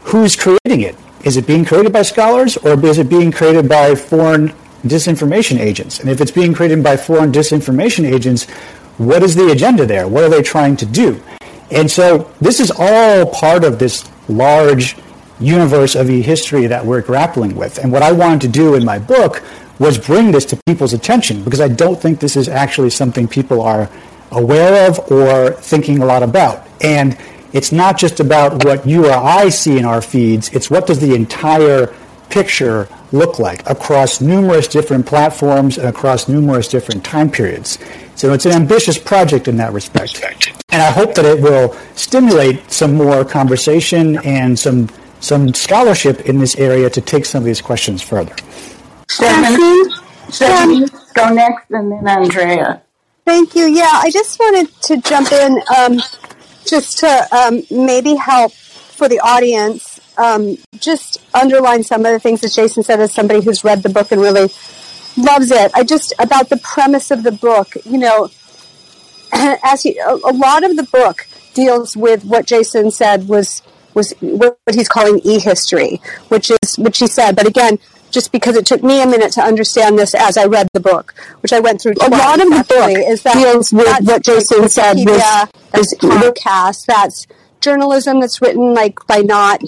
[0.02, 0.96] who's creating it?
[1.24, 4.48] Is it being created by scholars or is it being created by foreign
[4.82, 6.00] disinformation agents?
[6.00, 8.48] And if it's being created by foreign disinformation agents,
[8.98, 10.08] what is the agenda there?
[10.08, 11.22] What are they trying to do?
[11.72, 14.96] And so this is all part of this large
[15.40, 17.78] universe of e-history that we're grappling with.
[17.78, 19.42] And what I wanted to do in my book
[19.78, 23.60] was bring this to people's attention because I don't think this is actually something people
[23.60, 23.90] are
[24.30, 26.66] aware of or thinking a lot about.
[26.80, 27.18] And
[27.52, 31.00] it's not just about what you or I see in our feeds, it's what does
[31.00, 31.94] the entire
[32.30, 37.78] picture look like across numerous different platforms and across numerous different time periods.
[38.22, 40.22] So it's an ambitious project in that respect.
[40.70, 46.38] And I hope that it will stimulate some more conversation and some some scholarship in
[46.38, 48.32] this area to take some of these questions further.
[49.08, 49.90] Stephanie,
[50.28, 52.80] Stephanie, go next, and then Andrea.
[53.24, 53.66] Thank you.
[53.66, 56.00] Yeah, I just wanted to jump in um,
[56.64, 62.40] just to um, maybe help for the audience, um, just underline some of the things
[62.42, 64.46] that Jason said as somebody who's read the book and really
[65.16, 65.72] loves it.
[65.74, 67.76] I just about the premise of the book.
[67.84, 68.30] You know,
[69.32, 73.62] as he, a, a lot of the book deals with what Jason said was
[73.94, 77.36] was what he's calling e-history, which is which he said.
[77.36, 77.78] But again,
[78.12, 81.14] just because it took me a minute to understand this as I read the book,
[81.40, 81.94] which I went through.
[81.94, 85.94] Twice, a lot of the book is that deals with what Jason said was, was
[85.98, 86.86] podcast.
[86.86, 87.26] That's
[87.60, 89.62] journalism that's written like by not,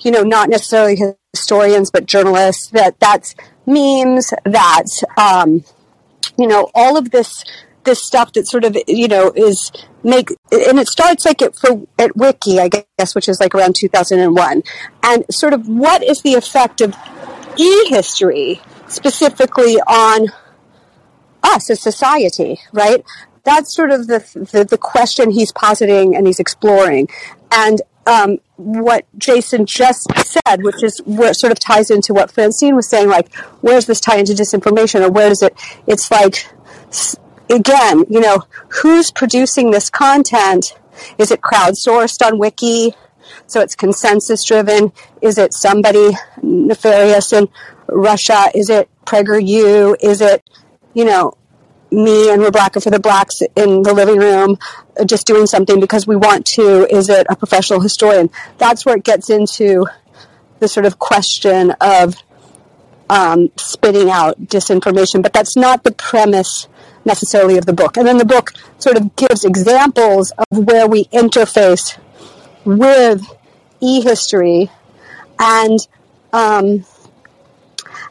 [0.00, 0.98] you know, not necessarily
[1.32, 2.68] historians but journalists.
[2.70, 3.34] That that's
[3.68, 4.32] memes.
[4.44, 5.62] that um,
[6.36, 7.44] you know all of this
[7.84, 11.86] this stuff that sort of you know is make and it starts like it for
[11.98, 14.62] at wiki i guess which is like around 2001
[15.02, 16.94] and sort of what is the effect of
[17.56, 20.28] e-history specifically on
[21.42, 23.02] us as society right
[23.44, 24.18] that's sort of the,
[24.52, 27.08] the, the question he's positing and he's exploring
[27.50, 32.74] and um, what Jason just said, which is what sort of ties into what Francine
[32.74, 35.54] was saying, like, where's this tie into disinformation, or where does it?
[35.86, 36.46] It's like
[37.50, 38.44] again, you know,
[38.82, 40.74] who's producing this content?
[41.18, 42.94] Is it crowdsourced on Wiki?
[43.46, 44.92] So it's consensus driven.
[45.22, 46.10] Is it somebody
[46.42, 47.48] nefarious in
[47.88, 48.50] Russia?
[48.54, 49.96] Is it PragerU?
[50.02, 50.42] Is it,
[50.94, 51.34] you know,
[51.90, 54.58] me and Rebecca for the Blacks in the living room
[55.06, 56.86] just doing something because we want to?
[56.94, 58.30] Is it a professional historian?
[58.58, 59.86] That's where it gets into
[60.58, 62.16] the sort of question of
[63.10, 65.22] um, spitting out disinformation.
[65.22, 66.68] But that's not the premise
[67.04, 67.96] necessarily of the book.
[67.96, 71.98] And then the book sort of gives examples of where we interface
[72.64, 73.22] with
[73.80, 74.70] e-history
[75.38, 75.78] and
[76.32, 76.84] um,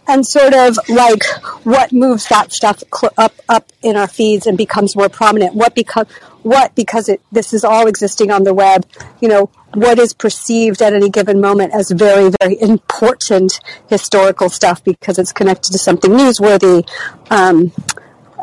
[0.07, 1.23] and sort of like
[1.63, 5.53] what moves that stuff cl- up up in our feeds and becomes more prominent.
[5.53, 6.07] What because
[6.43, 8.85] what because it this is all existing on the web.
[9.21, 14.83] You know what is perceived at any given moment as very very important historical stuff
[14.83, 16.87] because it's connected to something newsworthy.
[17.29, 17.71] Um,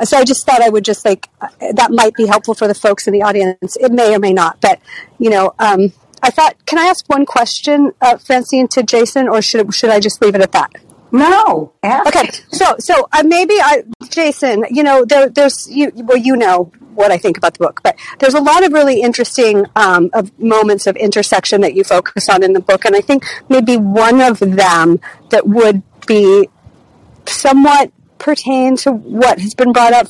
[0.02, 3.06] so I just thought I would just like that might be helpful for the folks
[3.06, 3.76] in the audience.
[3.76, 4.80] It may or may not, but
[5.18, 9.42] you know, um, I thought, can I ask one question, uh, Francine, to Jason, or
[9.42, 10.72] should should I just leave it at that?
[11.14, 11.72] No.
[12.08, 12.28] Okay.
[12.50, 17.12] So so uh, maybe I, Jason, you know, there, there's you well, you know what
[17.12, 20.88] I think about the book, but there's a lot of really interesting um, of moments
[20.88, 24.40] of intersection that you focus on in the book, and I think maybe one of
[24.40, 24.98] them
[25.30, 26.48] that would be
[27.26, 30.08] somewhat pertain to what has been brought up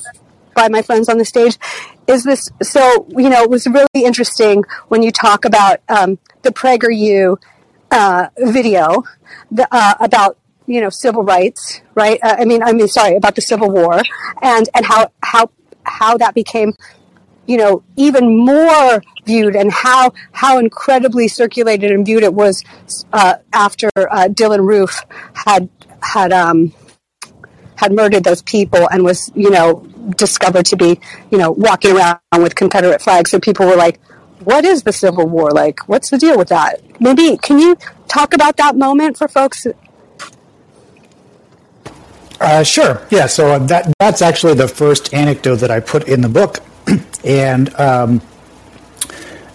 [0.55, 1.59] by my friends on the stage
[2.07, 2.49] is this.
[2.63, 7.37] So you know, it was really interesting when you talk about um, the PragerU
[7.91, 9.05] uh, video
[9.51, 12.19] the, uh, about you know civil rights, right?
[12.23, 14.03] Uh, I mean, I mean, sorry, about the Civil War
[14.43, 15.51] and and how how
[15.85, 16.75] how that became
[17.47, 22.65] you know even more viewed and how how incredibly circulated and viewed it was
[23.13, 25.05] uh, after uh, Dylann Roof
[25.35, 25.69] had
[26.03, 26.73] had um,
[27.77, 29.87] had murdered those people and was you know
[30.17, 31.01] discovered to be
[31.31, 33.31] you know walking around with Confederate flags.
[33.31, 34.01] So people were like,
[34.41, 35.89] "What is the Civil War like?
[35.89, 37.77] What's the deal with that?" Maybe can you
[38.09, 39.67] talk about that moment for folks?
[42.45, 43.01] Uh, sure.
[43.11, 43.27] Yeah.
[43.27, 46.59] So uh, that that's actually the first anecdote that I put in the book,
[47.25, 48.21] and um,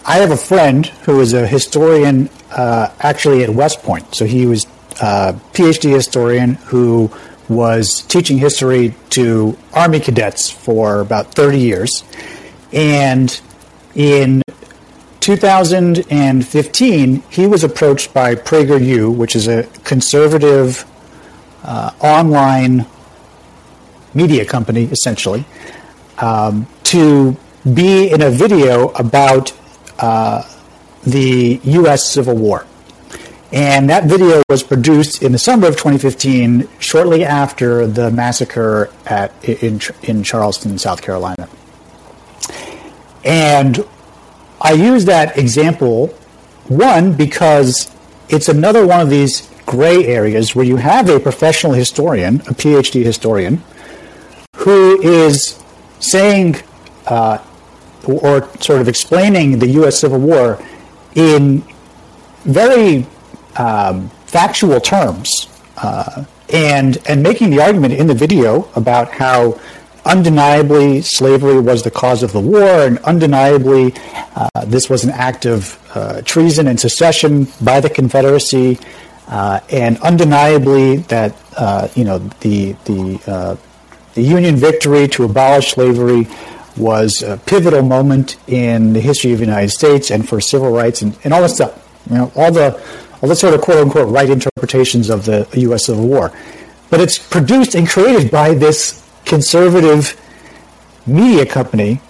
[0.04, 4.16] I have a friend who is a historian, uh, actually at West Point.
[4.16, 4.66] So he was
[5.00, 7.12] a uh, PhD historian who
[7.48, 12.02] was teaching history to Army cadets for about 30 years,
[12.72, 13.40] and
[13.94, 14.42] in
[15.20, 20.84] 2015, he was approached by PragerU, which is a conservative
[21.62, 22.86] uh, online
[24.14, 25.44] media company, essentially,
[26.18, 27.36] um, to
[27.74, 29.52] be in a video about
[29.98, 30.42] uh,
[31.04, 32.10] the U.S.
[32.10, 32.66] Civil War.
[33.52, 39.32] And that video was produced in the summer of 2015, shortly after the massacre at,
[39.44, 41.48] in, in Charleston, South Carolina.
[43.24, 43.84] And
[44.60, 46.08] I use that example,
[46.68, 47.90] one, because
[48.28, 53.04] it's another one of these gray areas where you have a professional historian, a PhD
[53.04, 53.62] historian,
[54.56, 55.62] who is
[56.00, 56.56] saying
[57.06, 57.38] uh,
[58.04, 60.00] or sort of explaining the U.S.
[60.00, 60.58] Civil War
[61.14, 61.62] in
[62.42, 63.06] very
[63.56, 65.46] um, factual terms
[65.76, 69.60] uh, and and making the argument in the video about how
[70.04, 73.94] undeniably slavery was the cause of the war and undeniably
[74.34, 78.78] uh, this was an act of uh, treason and secession by the Confederacy
[79.30, 83.56] uh, and undeniably that uh, you know the the uh,
[84.14, 86.26] the Union victory to abolish slavery
[86.76, 91.02] was a pivotal moment in the history of the United States and for civil rights
[91.02, 91.88] and, and all that stuff.
[92.10, 92.74] You know, all the
[93.22, 95.86] all the sort of quote unquote right interpretations of the U.S.
[95.86, 96.32] Civil War.
[96.90, 100.20] But it's produced and created by this conservative
[101.06, 102.00] media company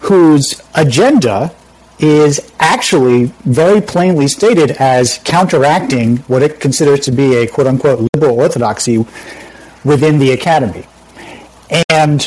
[0.00, 1.54] whose agenda
[2.02, 8.08] is actually very plainly stated as counteracting what it considers to be a quote unquote
[8.14, 9.04] liberal orthodoxy
[9.84, 10.86] within the academy.
[11.88, 12.22] And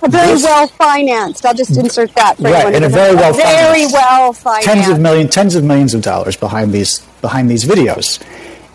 [0.00, 1.44] very this, well financed.
[1.44, 4.68] I'll just insert that for right, and a very well very well financed.
[4.68, 8.22] Tens of million, tens of millions of dollars behind these behind these videos.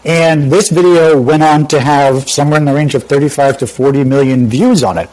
[0.05, 4.03] And this video went on to have somewhere in the range of 35 to 40
[4.03, 5.09] million views on it.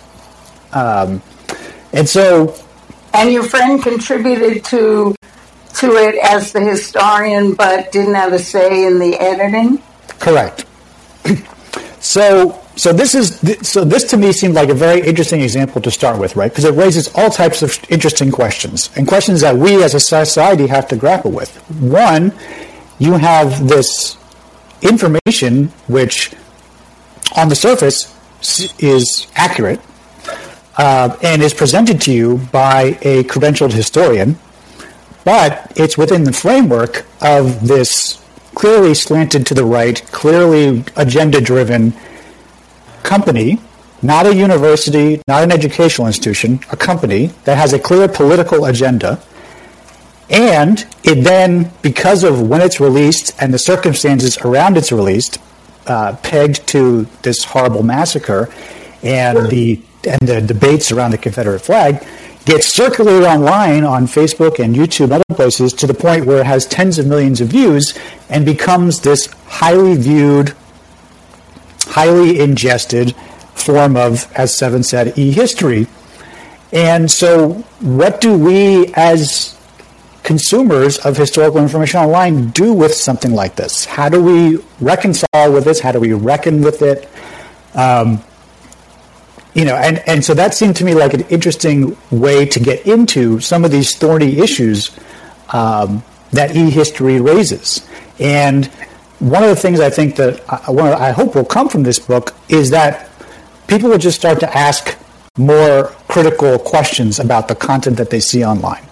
[0.72, 1.22] Um,
[1.92, 2.56] and so.
[3.14, 5.14] And your friend contributed to
[5.74, 9.82] to it as the historian, but didn't have a say in the editing.
[10.18, 10.66] Correct.
[12.00, 15.90] so, so this is so this to me seemed like a very interesting example to
[15.90, 16.50] start with, right?
[16.50, 20.66] Because it raises all types of interesting questions and questions that we as a society
[20.66, 21.56] have to grapple with.
[21.80, 22.32] One,
[22.98, 24.16] you have this
[24.82, 26.32] information which,
[27.36, 28.14] on the surface,
[28.78, 29.80] is accurate
[30.78, 34.38] uh, and is presented to you by a credentialed historian
[35.24, 38.22] but it's within the framework of this
[38.54, 41.94] clearly slanted to the right, clearly agenda driven
[43.02, 43.58] company,
[44.02, 49.22] not a university, not an educational institution, a company that has a clear political agenda.
[50.28, 55.30] And it then, because of when it's released and the circumstances around its release,
[55.86, 58.48] uh, pegged to this horrible massacre
[59.02, 62.02] and the and the debates around the Confederate flag,
[62.44, 66.46] gets circulated online on Facebook and YouTube and other places to the point where it
[66.46, 70.54] has tens of millions of views and becomes this highly viewed,
[71.86, 73.14] highly ingested
[73.54, 75.86] form of, as Seven said, e history.
[76.72, 79.56] And so, what do we as
[80.22, 83.84] consumers of historical information online do with something like this?
[83.84, 85.80] How do we reconcile with this?
[85.80, 87.08] How do we reckon with it?
[87.74, 88.22] Um,
[89.54, 92.86] you know, and, and so that seemed to me like an interesting way to get
[92.86, 94.90] into some of these thorny issues
[95.52, 97.86] um, that e-history raises.
[98.18, 98.66] And
[99.18, 101.98] one of the things I think that I, one I hope will come from this
[101.98, 103.08] book is that
[103.66, 104.96] people will just start to ask
[105.36, 108.84] more critical questions about the content that they see online.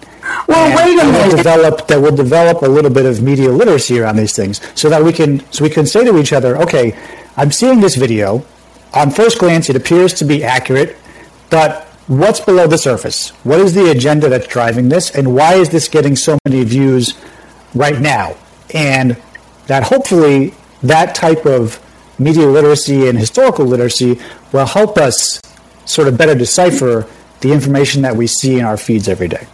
[0.47, 1.37] Well, wait a minute.
[1.37, 5.03] Develop, that will develop a little bit of media literacy around these things, so that
[5.03, 6.97] we can so we can say to each other, okay,
[7.35, 8.45] I'm seeing this video
[8.93, 10.97] on first glance, it appears to be accurate,
[11.49, 13.29] but what's below the surface?
[13.43, 15.11] What is the agenda that's driving this?
[15.11, 17.13] And why is this getting so many views
[17.75, 18.35] right now?
[18.73, 19.17] And
[19.67, 21.79] that hopefully that type of
[22.17, 24.19] media literacy and historical literacy
[24.51, 25.41] will help us
[25.85, 27.07] sort of better decipher
[27.41, 29.47] the information that we see in our feeds every day.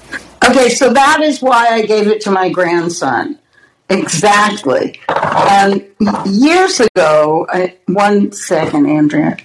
[0.50, 3.40] Okay, so that is why I gave it to my grandson.
[3.90, 5.00] Exactly.
[5.10, 5.86] And
[6.26, 9.38] years ago, I, one second, Andrea.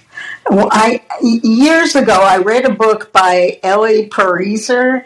[0.49, 5.05] I years ago I read a book by Eli Pariser.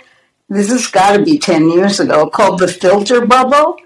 [0.49, 3.77] This has got to be ten years ago, called "The Filter Bubble,"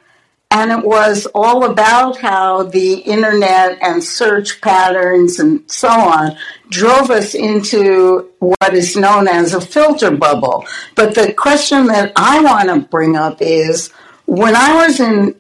[0.52, 6.38] and it was all about how the internet and search patterns and so on
[6.70, 10.66] drove us into what is known as a filter bubble.
[10.96, 13.92] But the question that I want to bring up is
[14.30, 15.36] when I was in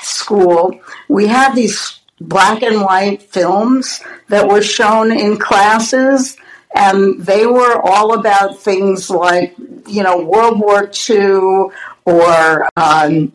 [0.00, 6.38] school, we had these black and white films that were shown in classes,
[6.74, 9.54] and they were all about things like,
[9.86, 11.70] you know, World War II
[12.06, 13.32] or um,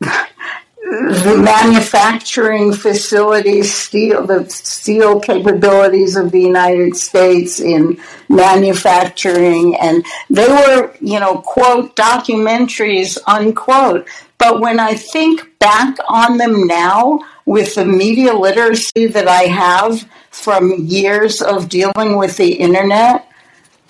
[0.00, 10.48] the manufacturing facilities, steel, the steel capabilities of the United States in manufacturing, and they
[10.48, 14.08] were, you know, quote documentaries, unquote.
[14.38, 20.08] But when I think back on them now, with the media literacy that I have
[20.30, 23.26] from years of dealing with the internet,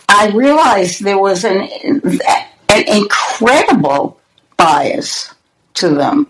[0.09, 1.69] I realized there was an,
[2.69, 4.21] an incredible
[4.57, 5.35] bias
[5.75, 6.29] to them.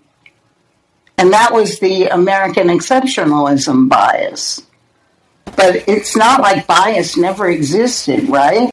[1.17, 4.63] And that was the American exceptionalism bias.
[5.57, 8.71] But it's not like bias never existed, right?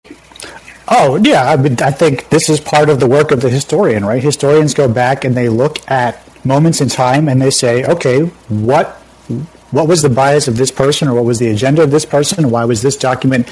[0.87, 4.05] Oh yeah, I, mean, I think this is part of the work of the historian,
[4.05, 4.21] right?
[4.21, 9.01] Historians go back and they look at moments in time and they say, okay, what
[9.71, 12.51] what was the bias of this person or what was the agenda of this person?
[12.51, 13.49] Why was this document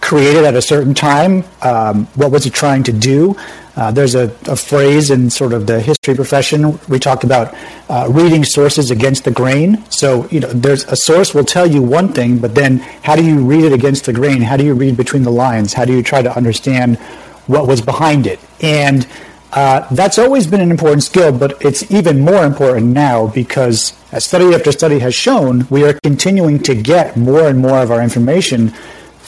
[0.00, 1.44] created at a certain time?
[1.62, 3.36] Um, what was it trying to do?
[3.76, 6.78] Uh, there's a, a, phrase in sort of the history profession.
[6.88, 7.54] We talk about
[7.88, 9.84] uh, reading sources against the grain.
[9.90, 13.24] So, you know, there's a source will tell you one thing, but then how do
[13.24, 14.42] you read it against the grain?
[14.42, 15.72] How do you read between the lines?
[15.72, 16.98] How do you try to understand
[17.46, 18.40] what was behind it?
[18.60, 19.06] And
[19.52, 24.24] uh, that's always been an important skill, but it's even more important now because, as
[24.24, 28.02] study after study has shown, we are continuing to get more and more of our
[28.02, 28.72] information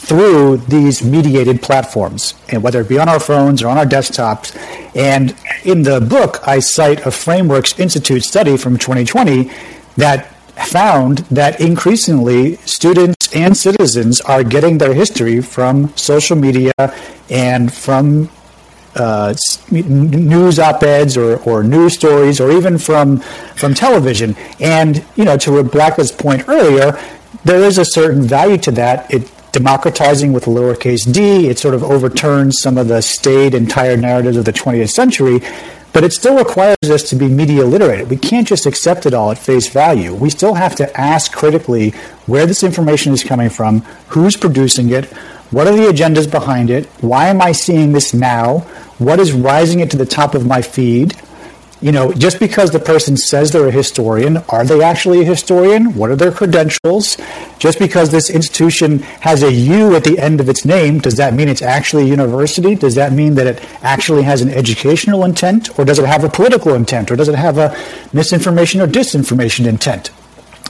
[0.02, 4.54] through these mediated platforms, and whether it be on our phones or on our desktops.
[4.96, 9.50] And in the book, I cite a Frameworks Institute study from 2020
[9.96, 10.26] that
[10.66, 16.72] found that increasingly students and citizens are getting their history from social media
[17.30, 18.28] and from
[18.96, 19.34] uh,
[19.70, 23.18] news op-eds or, or news stories or even from
[23.54, 24.36] from television.
[24.60, 26.98] And you know, to Rebecca's point earlier,
[27.44, 29.12] there is a certain value to that.
[29.12, 31.48] It democratizing with lowercase d.
[31.48, 35.40] It sort of overturns some of the staid and tired narratives of the 20th century,
[35.92, 38.08] but it still requires us to be media literate.
[38.08, 40.14] We can't just accept it all at face value.
[40.14, 41.90] We still have to ask critically
[42.26, 45.04] where this information is coming from, who's producing it,
[45.50, 48.60] what are the agendas behind it, why am I seeing this now,
[48.98, 51.14] what is rising it to the top of my feed,
[51.82, 55.94] you know, just because the person says they're a historian, are they actually a historian?
[55.94, 57.16] What are their credentials?
[57.58, 61.34] Just because this institution has a U at the end of its name, does that
[61.34, 62.76] mean it's actually a university?
[62.76, 65.76] Does that mean that it actually has an educational intent?
[65.76, 67.10] Or does it have a political intent?
[67.10, 67.76] Or does it have a
[68.12, 70.12] misinformation or disinformation intent?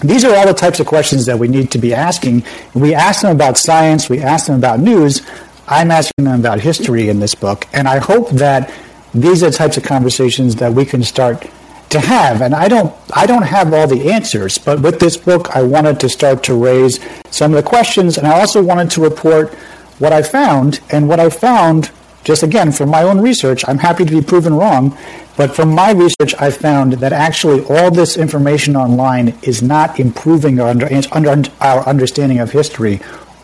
[0.02, 2.44] These are all the types of questions that we need to be asking.
[2.72, 5.20] We ask them about science, we ask them about news.
[5.68, 8.72] I'm asking them about history in this book, and I hope that
[9.14, 11.46] these are the types of conversations that we can start
[11.90, 12.40] to have.
[12.40, 16.00] And I don't, I don't have all the answers, but with this book, I wanted
[16.00, 16.98] to start to raise
[17.30, 19.54] some of the questions, and I also wanted to report
[19.98, 20.80] what I found.
[20.90, 21.90] And what I found,
[22.24, 24.96] just again from my own research, I'm happy to be proven wrong,
[25.36, 30.60] but from my research, I found that actually all this information online is not improving
[30.60, 30.70] our,
[31.12, 33.00] under, our understanding of history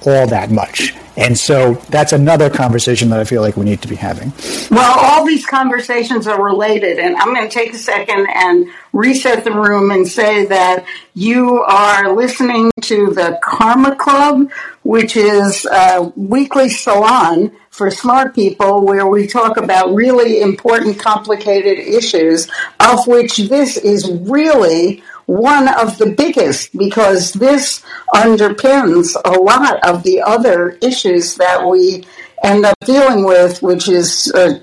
[0.06, 0.94] all that much.
[1.18, 4.32] And so that's another conversation that I feel like we need to be having.
[4.70, 9.42] Well, all these conversations are related, and I'm going to take a second and reset
[9.42, 14.52] the room and say that you are listening to the Karma Club,
[14.84, 21.80] which is a weekly salon for smart people where we talk about really important, complicated
[21.80, 22.48] issues,
[22.78, 30.02] of which this is really one of the biggest because this underpins a lot of
[30.02, 32.02] the other issues that we
[32.42, 34.58] end up dealing with, which is uh,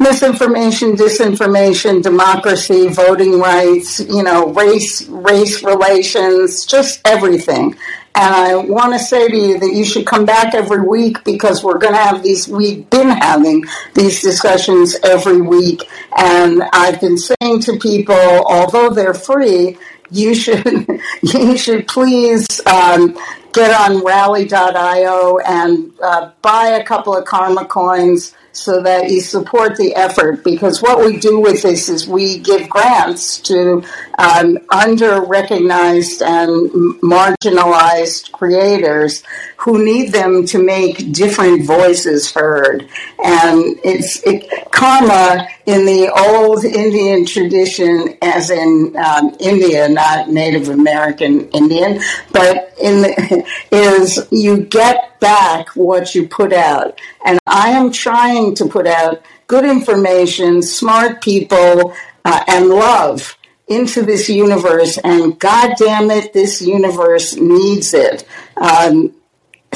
[0.00, 7.76] misinformation, disinformation, democracy, voting rights, you know, race, race relations, just everything.
[8.16, 11.62] And I want to say to you that you should come back every week because
[11.62, 15.86] we're going to have these, we've been having these discussions every week.
[16.16, 19.76] And I've been saying to people, although they're free,
[20.10, 20.86] you should
[21.22, 23.18] you should please um,
[23.52, 29.76] get on rally.io and uh, buy a couple of karma coins so that you support
[29.76, 33.82] the effort because what we do with this is we give grants to
[34.18, 36.70] um, under recognized and
[37.02, 39.22] marginalized creators
[39.66, 42.88] who need them to make different voices heard
[43.24, 50.68] and it's it, karma in the old indian tradition as in um, india not native
[50.68, 52.00] american indian
[52.30, 58.54] but in the, is you get back what you put out and i am trying
[58.54, 61.92] to put out good information smart people
[62.24, 63.36] uh, and love
[63.68, 68.24] into this universe, and God damn it, this universe needs it.
[68.56, 69.12] Um,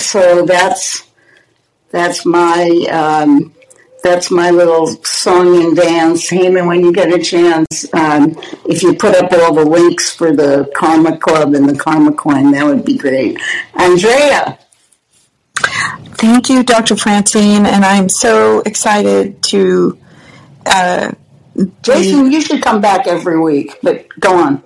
[0.01, 1.07] so that's
[1.91, 3.55] that's my um,
[4.03, 6.31] that's my little song and dance.
[6.31, 8.37] Heyman, when you get a chance, um,
[8.67, 12.53] if you put up all the links for the Karma Club and the Karma Coin,
[12.53, 13.39] that would be great.
[13.75, 14.59] Andrea.
[16.15, 16.97] Thank you, Dr.
[16.97, 19.99] Francine, and I'm so excited to
[20.67, 21.13] uh,
[21.83, 24.63] Jason, you should come back every week, but go on.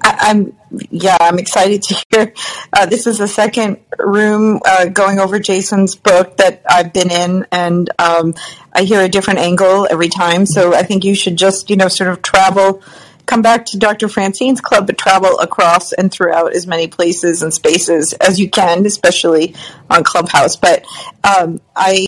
[0.00, 0.56] I, am
[0.90, 2.34] yeah, I'm excited to hear.
[2.72, 7.46] Uh, this is the second room uh, going over Jason's book that I've been in,
[7.52, 8.34] and um,
[8.72, 10.46] I hear a different angle every time.
[10.46, 12.82] So I think you should just, you know, sort of travel,
[13.26, 14.08] come back to Dr.
[14.08, 18.84] Francine's club, but travel across and throughout as many places and spaces as you can,
[18.86, 19.54] especially
[19.88, 20.56] on Clubhouse.
[20.56, 20.84] But
[21.24, 22.06] um, I,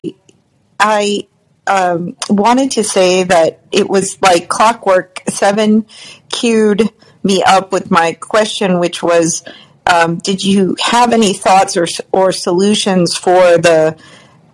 [0.78, 1.26] I
[1.66, 5.22] um, wanted to say that it was like clockwork.
[5.28, 5.86] Seven
[6.28, 6.90] queued
[7.26, 9.44] me up with my question, which was,
[9.86, 13.96] um, did you have any thoughts or or solutions for the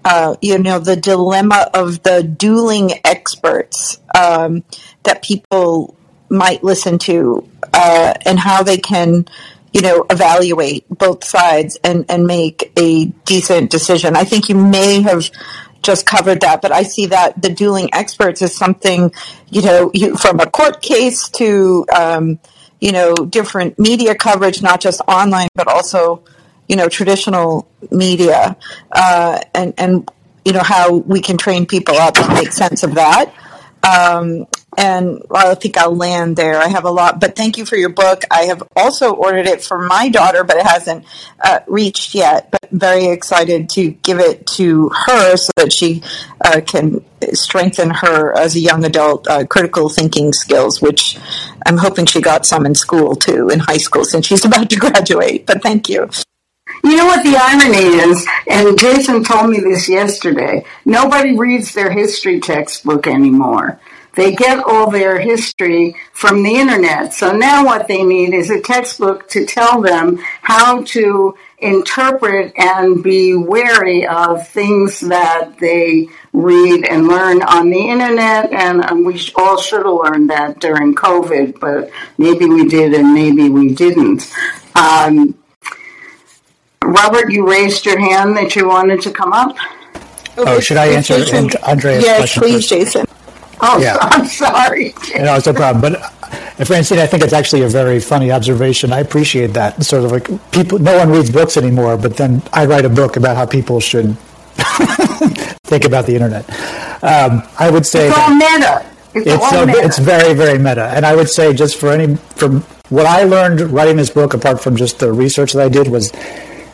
[0.04, 4.64] uh, you know the dilemma of the dueling experts um,
[5.04, 5.96] that people
[6.28, 9.26] might listen to uh, and how they can
[9.72, 14.16] you know evaluate both sides and and make a decent decision.
[14.16, 15.30] I think you may have
[15.82, 19.12] just covered that, but I see that the dueling experts is something,
[19.50, 22.38] you know, you, from a court case to, um,
[22.82, 26.20] you know, different media coverage, not just online, but also,
[26.68, 28.56] you know, traditional media,
[28.90, 30.10] uh, and, and,
[30.44, 33.32] you know, how we can train people up to make sense of that.
[33.84, 36.56] Um, and I think I'll land there.
[36.56, 38.22] I have a lot, but thank you for your book.
[38.30, 41.04] I have also ordered it for my daughter, but it hasn't
[41.42, 42.50] uh, reached yet.
[42.50, 46.02] But very excited to give it to her so that she
[46.42, 51.18] uh, can strengthen her as a young adult uh, critical thinking skills, which
[51.66, 54.76] I'm hoping she got some in school too, in high school, since she's about to
[54.76, 55.46] graduate.
[55.46, 56.08] But thank you.
[56.84, 60.64] You know what the irony is, and Jason told me this yesterday.
[60.84, 63.78] Nobody reads their history textbook anymore.
[64.14, 67.14] They get all their history from the internet.
[67.14, 73.02] So now what they need is a textbook to tell them how to interpret and
[73.02, 78.52] be wary of things that they read and learn on the internet.
[78.52, 83.48] And we all should have learned that during COVID, but maybe we did and maybe
[83.48, 84.30] we didn't.
[84.74, 85.38] Um,
[86.82, 89.56] Robert, you raised your hand that you wanted to come up.
[90.36, 92.18] Oh, should I answer Andrea's yes, question?
[92.18, 93.06] Yes, please, Jason.
[93.62, 93.96] Oh, yeah.
[94.00, 94.92] I'm sorry.
[95.16, 95.80] no, it's no problem.
[95.80, 98.92] But uh, Francine, I think it's actually a very funny observation.
[98.92, 99.82] I appreciate that.
[99.84, 103.16] Sort of like people, no one reads books anymore, but then I write a book
[103.16, 104.16] about how people should
[105.64, 106.48] think about the internet.
[107.04, 108.86] Um, I would say it's all meta.
[109.14, 109.78] It's, it's, all meta.
[109.84, 110.86] it's very, very meta.
[110.86, 114.60] And I would say, just for any, from what I learned writing this book, apart
[114.60, 116.10] from just the research that I did, was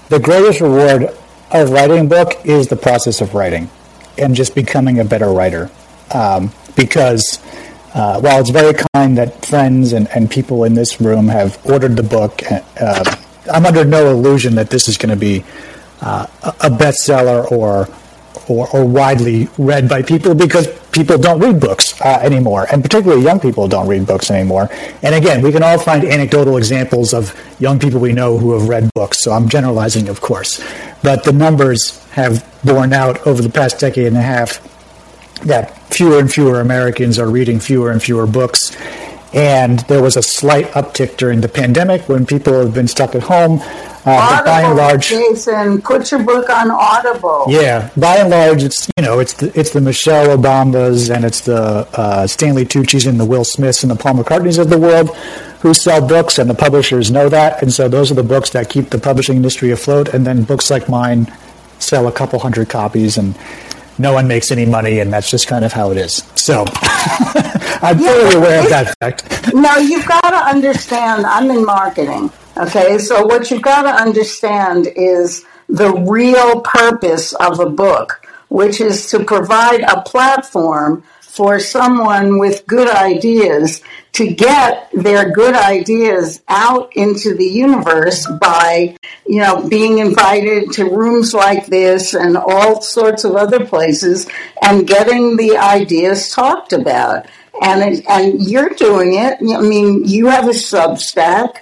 [0.09, 1.14] the greatest reward
[1.51, 3.70] of writing a book is the process of writing
[4.16, 5.70] and just becoming a better writer.
[6.12, 7.41] Um, because
[7.95, 11.97] uh, while it's very kind that friends and, and people in this room have ordered
[11.97, 12.41] the book,
[12.81, 13.16] uh,
[13.53, 15.45] I'm under no illusion that this is going to be
[16.01, 17.89] uh, a bestseller or,
[18.49, 23.22] or, or widely read by people because people don't read books uh, anymore, and particularly
[23.22, 24.70] young people don't read books anymore.
[25.03, 28.68] And again, we can all find anecdotal examples of young people we know who have
[28.68, 29.24] read books.
[29.24, 30.62] So I'm generalizing, of course,
[31.03, 34.62] but the numbers have borne out over the past decade and a half
[35.45, 38.76] that fewer and fewer Americans are reading fewer and fewer books.
[39.32, 43.22] And there was a slight uptick during the pandemic when people have been stuck at
[43.22, 43.61] home.
[44.07, 47.45] Uh, by and large, Jason, put your book on Audible.
[47.47, 51.43] Yeah, by and large, it's you know it's the it's the Michelle Obamas and it's
[51.43, 55.14] the uh, Stanley Tucci's and the Will Smiths and the Paul McCartneys of the world
[55.61, 58.70] who sell books, and the publishers know that, and so those are the books that
[58.70, 60.09] keep the publishing industry afloat.
[60.14, 61.30] And then books like mine
[61.80, 63.36] sell a couple hundred copies, and
[63.99, 66.22] no one makes any money, and that's just kind of how it is.
[66.34, 66.64] So
[67.82, 69.55] I'm yeah, fully aware of that fact.
[69.55, 71.26] no, you've got to understand.
[71.26, 72.99] I'm in marketing, okay.
[72.99, 79.07] So what you've got to understand is the real purpose of a book, which is
[79.11, 81.05] to provide a platform
[81.39, 83.80] for someone with good ideas
[84.11, 90.84] to get their good ideas out into the universe by, you know, being invited to
[90.86, 94.28] rooms like this and all sorts of other places
[94.62, 97.26] and getting the ideas talked about.
[97.62, 99.39] And, and you're doing it.
[99.41, 101.59] I mean, you have a Substack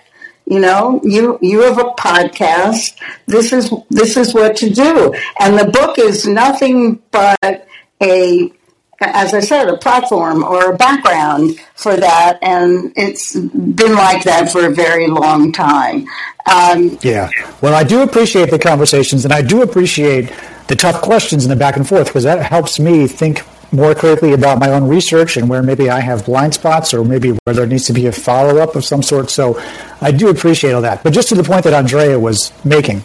[0.49, 2.97] you know, you you have a podcast.
[3.27, 5.13] This is this is what to do.
[5.41, 7.67] And the book is nothing but
[8.01, 8.53] a
[9.01, 14.51] as I said, a platform or a background for that, and it's been like that
[14.51, 16.07] for a very long time.
[16.51, 17.31] Um, yeah.
[17.61, 20.33] Well, I do appreciate the conversations, and I do appreciate
[20.69, 23.43] the tough questions and the back and forth because that helps me think
[23.73, 27.33] more critically about my own research and where maybe I have blind spots or maybe
[27.45, 29.31] where there needs to be a follow up of some sort.
[29.31, 29.61] So
[30.01, 31.03] I do appreciate all that.
[31.03, 33.03] But just to the point that Andrea was making.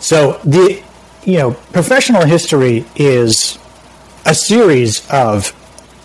[0.00, 0.82] So the
[1.26, 3.58] you know, professional history is
[4.26, 5.52] a series of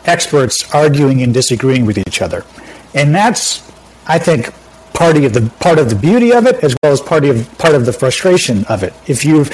[0.05, 2.45] experts arguing and disagreeing with each other.
[2.93, 3.69] And that's
[4.07, 4.53] I think
[4.93, 7.75] part of the part of the beauty of it as well as part of part
[7.75, 8.93] of the frustration of it.
[9.07, 9.51] If you've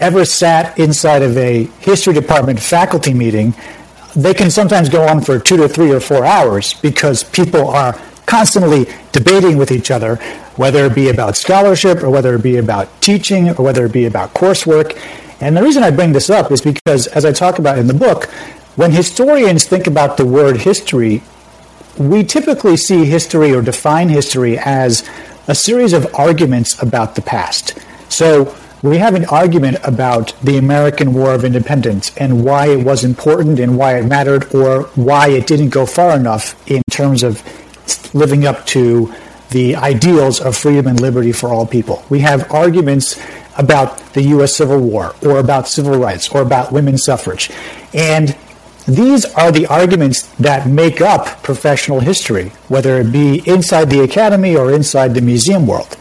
[0.00, 3.54] ever sat inside of a history department faculty meeting,
[4.16, 7.98] they can sometimes go on for two to three or four hours because people are
[8.26, 10.16] constantly debating with each other,
[10.56, 14.06] whether it be about scholarship or whether it be about teaching or whether it be
[14.06, 14.98] about coursework.
[15.40, 17.94] And the reason I bring this up is because, as I talk about in the
[17.94, 18.26] book,
[18.76, 21.22] when historians think about the word history,
[21.98, 25.08] we typically see history or define history as
[25.48, 27.78] a series of arguments about the past.
[28.08, 33.04] So we have an argument about the American War of Independence and why it was
[33.04, 37.42] important and why it mattered or why it didn't go far enough in terms of
[38.14, 39.12] living up to
[39.50, 42.04] the ideals of freedom and liberty for all people.
[42.08, 43.20] We have arguments
[43.60, 44.56] about the U.S.
[44.56, 47.50] Civil War or about civil rights or about women's suffrage.
[47.92, 48.36] And
[48.88, 54.56] these are the arguments that make up professional history, whether it be inside the academy
[54.56, 55.94] or inside the museum world.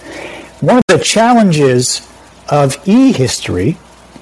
[0.62, 2.08] One of the challenges
[2.48, 3.78] of e-history,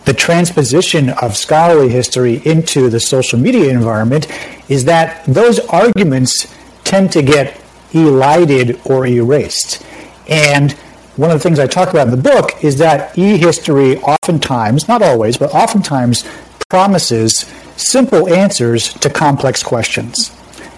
[0.05, 4.27] the transposition of scholarly history into the social media environment,
[4.67, 7.61] is that those arguments tend to get
[7.93, 9.85] elided or erased.
[10.27, 10.75] And
[11.17, 15.01] one of the things I talk about in the book is that e-history oftentimes, not
[15.01, 16.23] always, but oftentimes
[16.69, 20.31] promises simple answers to complex questions.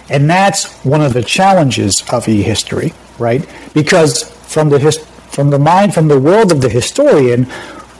[0.09, 3.45] And that's one of the challenges of e-history, right?
[3.73, 7.47] Because from the his- from the mind, from the world of the historian,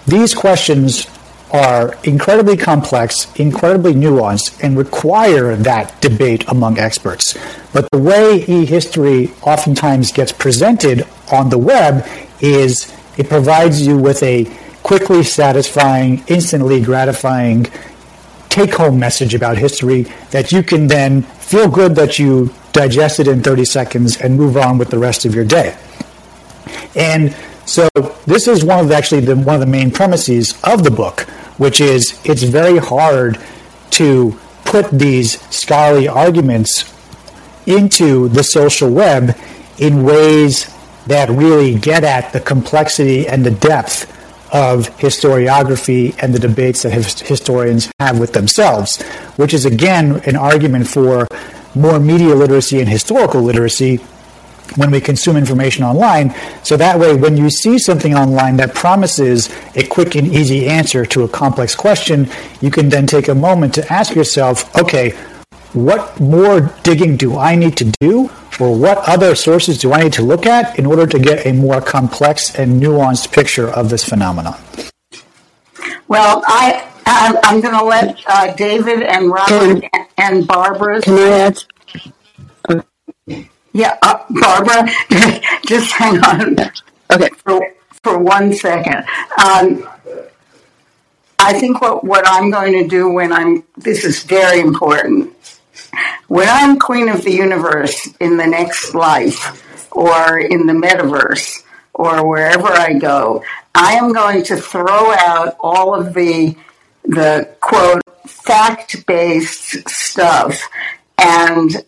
[0.07, 1.05] these questions
[1.51, 7.35] are incredibly complex, incredibly nuanced, and require that debate among experts.
[7.73, 12.05] But the way e-history oftentimes gets presented on the web
[12.41, 14.45] is it provides you with a
[14.83, 17.67] quickly satisfying, instantly gratifying
[18.49, 23.41] take home message about history that you can then feel good that you digested in
[23.41, 25.77] 30 seconds and move on with the rest of your day.
[26.95, 27.35] And
[27.65, 27.87] so
[28.25, 31.21] this is one of the, actually the, one of the main premises of the book,
[31.57, 33.39] which is it's very hard
[33.91, 36.93] to put these scholarly arguments
[37.65, 39.37] into the social web
[39.77, 40.73] in ways
[41.09, 44.09] that really get at the complexity and the depth
[44.53, 49.01] of historiography and the debates that historians have with themselves,
[49.35, 51.27] which is again an argument for
[51.75, 53.99] more media literacy and historical literacy
[54.75, 56.33] when we consume information online.
[56.63, 61.05] So that way, when you see something online that promises a quick and easy answer
[61.07, 62.29] to a complex question,
[62.61, 65.17] you can then take a moment to ask yourself, okay,
[65.73, 68.29] what more digging do I need to do?
[68.59, 71.53] Or what other sources do I need to look at in order to get a
[71.53, 74.59] more complex and nuanced picture of this phenomenon?
[76.07, 79.83] Well, I I'm, going to let uh, David and Robert
[80.17, 81.01] and Barbara.
[81.01, 82.83] Can I add?
[83.73, 84.87] Yeah, uh, Barbara,
[85.65, 86.57] just hang on.
[87.11, 87.29] Okay.
[87.43, 89.05] For, for one second.
[89.37, 89.87] Um,
[91.39, 95.33] I think what, what I'm going to do when I'm, this is very important.
[96.27, 101.63] When I'm queen of the universe in the next life or in the metaverse
[101.93, 106.55] or wherever I go, I am going to throw out all of the,
[107.03, 110.61] the quote, fact based stuff
[111.17, 111.83] and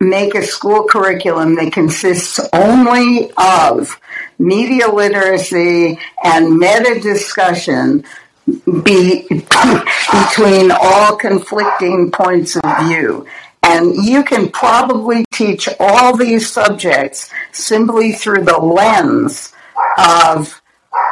[0.00, 4.00] make a school curriculum that consists only of
[4.38, 8.04] media literacy and meta discussion
[8.46, 13.26] be, between all conflicting points of view.
[13.62, 19.52] And you can probably teach all these subjects simply through the lens
[19.96, 20.60] of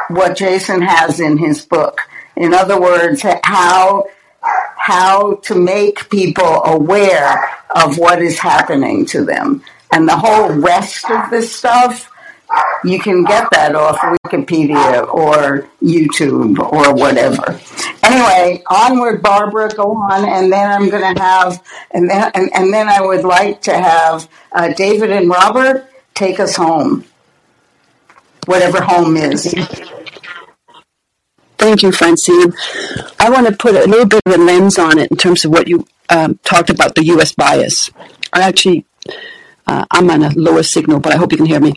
[0.09, 2.01] what Jason has in his book.
[2.35, 4.05] In other words, how
[4.81, 9.63] how to make people aware of what is happening to them.
[9.91, 12.10] And the whole rest of this stuff,
[12.83, 17.59] you can get that off Wikipedia or YouTube or whatever.
[18.03, 20.27] Anyway, onward, Barbara, go on.
[20.27, 23.73] And then I'm going to have, and then, and, and, then I would like to
[23.73, 27.05] have uh, David and Robert take us home,
[28.45, 29.53] whatever home is.
[31.57, 32.53] Thank you, Francine.
[33.19, 35.51] I want to put a little bit of a lens on it in terms of
[35.51, 37.33] what you um, talked about the U.S.
[37.33, 37.91] bias.
[38.33, 38.85] I actually,
[39.67, 41.75] uh, I'm on a lower signal, but I hope you can hear me.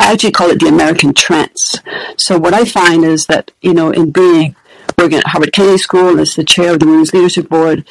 [0.00, 1.78] I actually call it the American trance.
[2.16, 4.56] So what I find is that, you know, in being
[4.96, 7.86] working at Harvard Kennedy School as the chair of the Women's Leadership Board,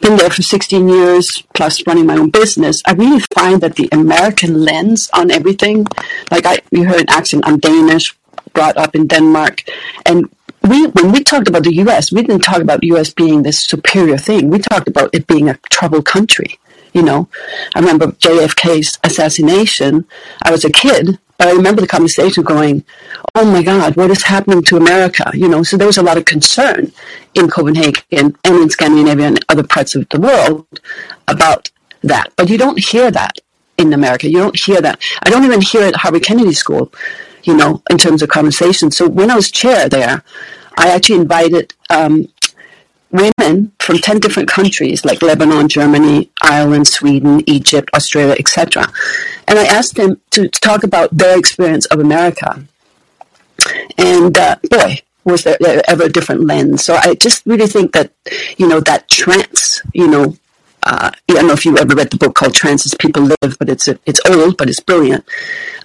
[0.00, 3.88] been there for 16 years, plus running my own business, I really find that the
[3.92, 5.86] American lens on everything,
[6.32, 8.16] like I, you heard an accent, I'm Danish,
[8.52, 9.62] brought up in Denmark,
[10.04, 10.28] and
[10.62, 13.14] we when we talked about the U.S., we didn't talk about U.S.
[13.14, 14.50] being this superior thing.
[14.50, 16.58] We talked about it being a troubled country.
[16.92, 17.28] You know,
[17.74, 20.06] I remember JFK's assassination.
[20.42, 22.84] I was a kid, but I remember the conversation going,
[23.34, 26.18] "Oh my God, what is happening to America?" You know, so there was a lot
[26.18, 26.92] of concern
[27.34, 30.80] in Copenhagen and in Scandinavia and other parts of the world
[31.28, 31.70] about
[32.02, 32.32] that.
[32.36, 33.38] But you don't hear that
[33.76, 34.28] in America.
[34.28, 35.00] You don't hear that.
[35.22, 36.92] I don't even hear it at Harvard Kennedy School
[37.46, 38.90] you know, in terms of conversation.
[38.90, 40.22] So when I was chair there,
[40.76, 42.26] I actually invited um,
[43.10, 48.86] women from 10 different countries like Lebanon, Germany, Ireland, Sweden, Egypt, Australia, etc.
[49.46, 52.64] And I asked them to, talk about their experience of America.
[53.96, 55.56] And uh, boy, was there
[55.88, 56.84] ever a different lens.
[56.84, 58.12] So I just really think that,
[58.56, 60.36] you know, that trance, you know,
[60.86, 63.68] uh, I don't know if you ever read the book called Trances People Live, but
[63.68, 65.24] it's a, it's old, but it's brilliant.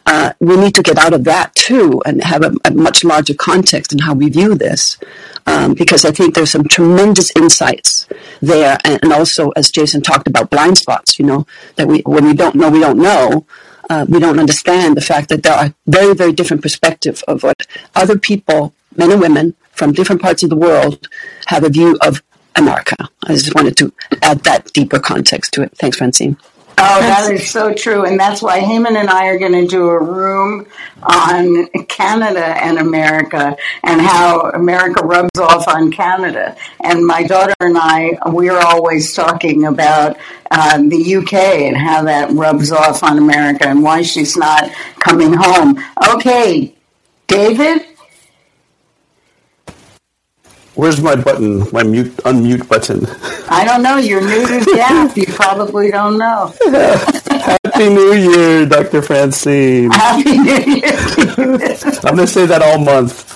[0.05, 3.33] Uh, we need to get out of that too and have a, a much larger
[3.33, 4.99] context in how we view this.
[5.47, 8.07] Um, because I think there's some tremendous insights
[8.41, 11.17] there, and, and, also, as Jason talked about, blind spots.
[11.17, 11.47] You know
[11.77, 13.47] that we when we don't know, we don't know.
[13.89, 17.65] Uh, we don't understand the fact that there are very, very different perspectives of what
[17.95, 21.07] other people, men and women from different parts of the world,
[21.47, 22.21] have a view of
[22.55, 22.95] America.
[23.23, 25.75] I just wanted to add that deeper context to it.
[25.77, 26.37] Thanks, Francine.
[26.83, 28.05] Oh, that is so true.
[28.05, 30.65] And that's why Heyman and I are going to do a room
[31.03, 36.57] on Canada and America and how America rubs off on Canada.
[36.83, 40.17] And my daughter and I, we're always talking about
[40.49, 45.33] um, the UK and how that rubs off on America and why she's not coming
[45.33, 45.79] home.
[46.15, 46.73] Okay,
[47.27, 47.85] David?
[50.75, 51.59] Where's my button?
[51.71, 53.05] My mute unmute button.
[53.49, 53.97] I don't know.
[53.97, 55.17] You're new to the app.
[55.17, 56.53] You probably don't know.
[57.27, 59.01] Happy New Year, Dr.
[59.01, 59.91] Francine.
[59.91, 60.91] Happy New Year.
[62.03, 63.29] I'm going to say that all month.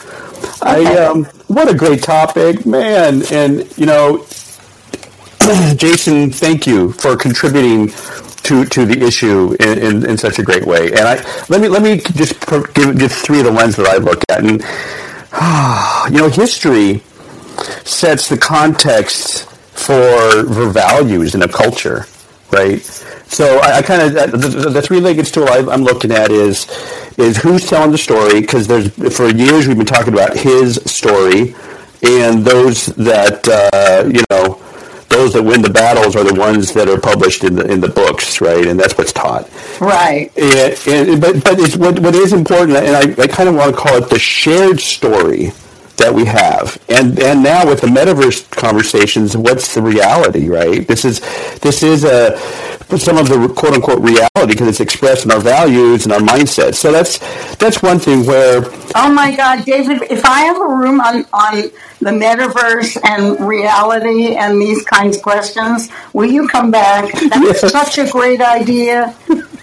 [0.62, 0.86] Okay.
[0.86, 3.22] I um, what a great topic, man!
[3.32, 4.26] And you know,
[5.76, 7.90] Jason, thank you for contributing
[8.44, 10.92] to, to the issue in, in, in, such a great way.
[10.92, 11.16] And I
[11.50, 12.40] let me let me just
[12.74, 14.40] give, give three of the lenses that I look at.
[14.40, 14.62] And
[16.14, 17.04] you know, history
[17.86, 22.06] sets the context for, for values in a culture,
[22.52, 22.82] right?
[23.28, 26.68] So I, I kind of the, the three-legged stool I, am looking at is
[27.18, 31.56] is who's telling the story because there's for years we've been talking about his story,
[32.04, 34.62] and those that uh, you know
[35.10, 37.90] those that win the battles are the ones that are published in the in the
[37.90, 38.66] books, right?
[38.66, 39.50] And that's what's taught,
[39.82, 40.32] right?
[40.38, 43.76] And, and but but it's what what is important, and I, I kind of want
[43.76, 45.52] to call it the shared story
[45.98, 46.82] that we have.
[46.90, 50.88] And and now with the metaverse conversations, what's the reality, right?
[50.88, 51.20] This is
[51.60, 52.38] this is a
[52.98, 56.76] some of the quote unquote reality because it's expressed in our values and our mindset.
[56.76, 57.20] So that's
[57.56, 58.64] that's one thing where
[58.98, 61.64] Oh my God, David, if I have a room on, on
[62.00, 67.12] the metaverse and reality and these kinds of questions, will you come back?
[67.30, 69.16] That's such a great idea.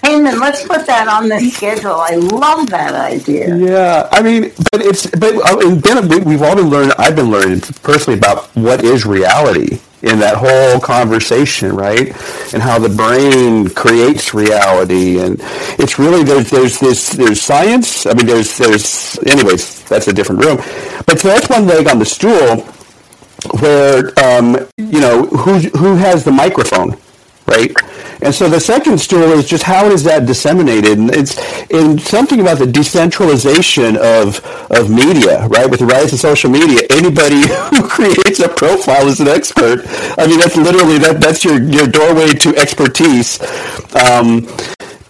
[0.03, 1.95] Heyman, let's put that on the schedule.
[1.95, 3.57] I love that idea.
[3.57, 6.93] Yeah, I mean, but it's but uh, and then we've all been learning.
[6.99, 12.09] I've been learning personally about what is reality in that whole conversation, right?
[12.53, 15.37] And how the brain creates reality, and
[15.79, 18.05] it's really there's there's this there's science.
[18.05, 19.85] I mean, there's there's anyways.
[19.85, 20.57] That's a different room,
[21.07, 22.63] but so that's one leg on the stool
[23.61, 26.97] where um, you know who who has the microphone
[27.47, 27.73] right?
[28.23, 30.99] And so the second stool is just how is that disseminated?
[30.99, 31.37] And it's
[31.71, 35.69] in something about the decentralization of of media, right?
[35.69, 39.85] With the rise of social media, anybody who creates a profile is an expert.
[40.19, 43.41] I mean, that's literally that that's your your doorway to expertise.
[43.95, 44.47] Um,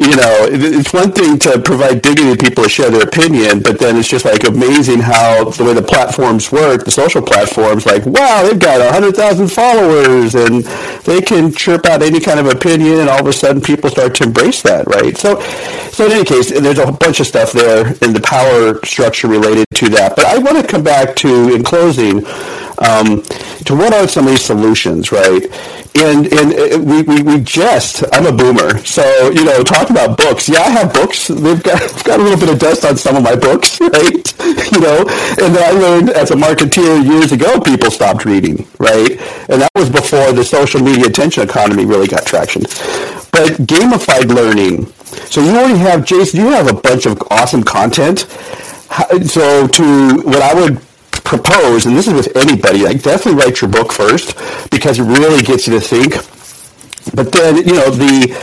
[0.02, 3.78] you know, it's one thing to provide dignity to people to share their opinion, but
[3.78, 8.04] then it's just like amazing how the way the platforms work, the social platforms, like,
[8.06, 10.64] wow, they've got 100,000 followers and
[11.04, 14.14] they can chirp out any kind of opinion and all of a sudden people start
[14.16, 15.16] to embrace that, right?
[15.16, 15.40] So,
[15.90, 19.66] so in any case, there's a bunch of stuff there in the power structure related
[19.74, 20.16] to that.
[20.16, 22.26] But I want to come back to, in closing,
[22.78, 23.22] um,
[23.64, 25.44] to what are some of these solutions, right?
[25.94, 28.04] And and uh, we, we, we jest.
[28.12, 30.48] I'm a boomer, so you know, talk about books.
[30.48, 31.28] Yeah, I have books.
[31.28, 34.42] They've got got a little bit of dust on some of my books, right?
[34.72, 35.04] You know,
[35.38, 39.10] and I learned as a marketeer years ago, people stopped reading, right?
[39.48, 42.62] And that was before the social media attention economy really got traction.
[43.32, 44.86] But gamified learning.
[45.30, 46.40] So you already have Jason.
[46.40, 48.20] You have a bunch of awesome content.
[49.24, 50.80] So to what I would
[51.32, 54.36] propose, and this is with anybody, like definitely write your book first
[54.70, 56.12] because it really gets you to think.
[57.14, 58.36] But then, you know, the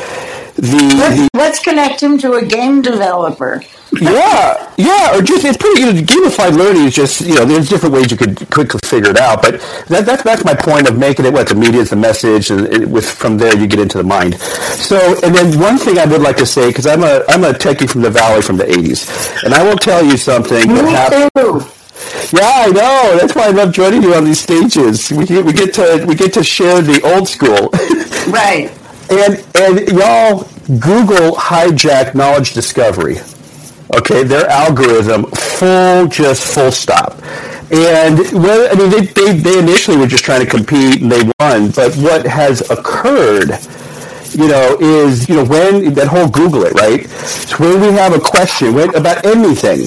[0.55, 3.63] the, let's, connect him to a game developer.
[4.01, 5.79] yeah, yeah, or just it's pretty.
[5.79, 9.11] You know, gamified learning is just you know there's different ways you could quickly figure
[9.11, 11.91] it out, but that, that's that's my point of making it what the media is
[11.91, 14.35] the message, and it, with from there you get into the mind.
[14.35, 17.53] So, and then one thing I would like to say because I'm a I'm a
[17.53, 20.67] techie from the valley from the '80s, and I will tell you something.
[20.67, 21.61] Me that too.
[22.33, 23.17] Yeah, I know.
[23.19, 25.11] That's why I love joining you on these stages.
[25.11, 27.69] We get, we get to we get to share the old school.
[28.31, 28.71] right.
[29.09, 30.47] And and y'all
[30.79, 33.17] Google hijack knowledge discovery.
[33.95, 37.13] Okay, their algorithm full just full stop.
[37.71, 41.23] And well, I mean, they, they, they initially were just trying to compete and they
[41.39, 41.71] won.
[41.71, 43.51] But what has occurred
[44.39, 47.05] you know, is, you know, when that whole Google it, right?
[47.09, 49.81] So when we have a question when, about anything,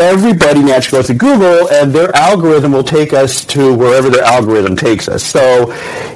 [0.00, 4.76] everybody naturally goes to Google and their algorithm will take us to wherever their algorithm
[4.76, 5.22] takes us.
[5.22, 5.66] So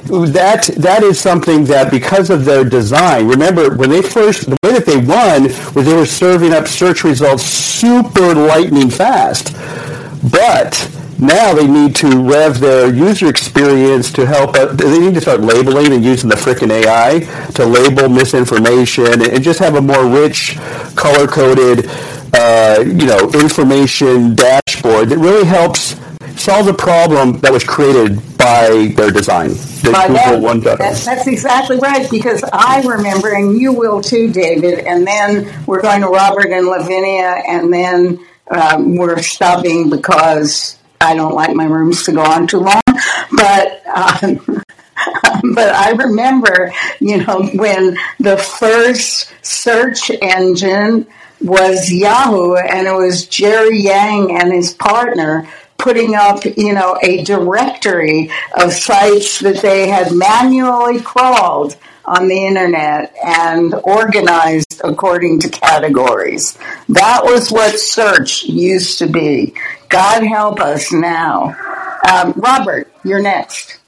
[0.07, 4.73] that, that is something that because of their design, remember when they first, the way
[4.73, 5.43] that they won
[5.75, 9.53] was they were serving up search results super lightning fast.
[10.31, 10.73] But
[11.21, 14.55] now they need to rev their user experience to help.
[14.55, 17.19] Uh, they need to start labeling and using the freaking AI
[17.53, 20.57] to label misinformation and just have a more rich,
[20.95, 21.87] color coded,
[22.33, 25.95] uh, you know, information dashboard that really helps
[26.41, 29.49] solve the problem that was created by their design.
[29.49, 34.79] The Google that, that's, that's exactly right because I remember, and you will too, David.
[34.79, 41.15] And then we're going to Robert and Lavinia, and then um, we're stopping because I
[41.15, 42.81] don't like my rooms to go on too long,
[43.31, 44.63] but um,
[45.53, 51.07] but I remember, you know, when the first search engine
[51.41, 55.47] was Yahoo, and it was Jerry Yang and his partner
[55.77, 61.75] putting up, you know, a directory of sites that they had manually crawled
[62.11, 66.57] on the internet and organized according to categories.
[66.89, 69.53] That was what search used to be.
[69.87, 71.55] God help us now.
[72.11, 73.79] Um, Robert, you're next.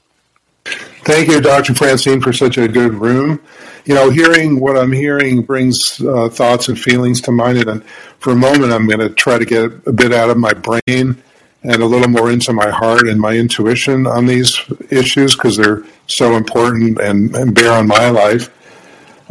[0.64, 1.74] Thank you, Dr.
[1.74, 3.40] Francine, for such a good room.
[3.84, 7.68] You know, hearing what I'm hearing brings uh, thoughts and feelings to mind.
[7.68, 7.84] And
[8.20, 11.22] for a moment, I'm going to try to get a bit out of my brain
[11.64, 14.60] and a little more into my heart and my intuition on these
[14.90, 18.50] issues because they're so important and, and, bear on my life.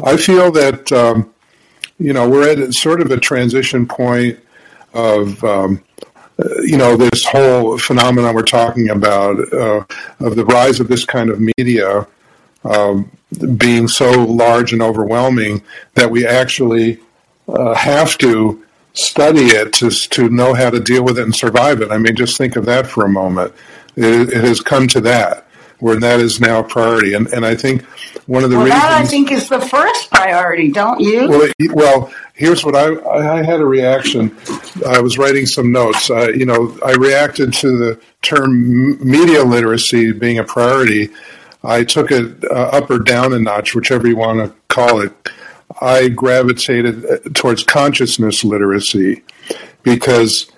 [0.03, 1.31] I feel that, um,
[1.99, 4.39] you know, we're at sort of a transition point
[4.95, 5.83] of, um,
[6.63, 9.85] you know, this whole phenomenon we're talking about uh,
[10.19, 12.07] of the rise of this kind of media
[12.65, 13.11] um,
[13.57, 15.61] being so large and overwhelming
[15.93, 16.99] that we actually
[17.47, 18.62] uh, have to
[18.93, 21.91] study it to to know how to deal with it and survive it.
[21.91, 23.53] I mean, just think of that for a moment.
[23.95, 25.47] It, it has come to that
[25.79, 27.83] where that is now a priority, and and I think
[28.25, 31.27] one of the well, reasons that I think is the first priority, don't you?
[31.27, 34.35] Well, it, well, here's what I I had a reaction.
[34.87, 36.09] I was writing some notes.
[36.09, 41.09] Uh, you know, I reacted to the term media literacy being a priority.
[41.63, 45.11] I took it uh, up or down a notch, whichever you want to call it
[45.81, 49.23] I gravitated uh, towards consciousness literacy
[49.81, 50.51] because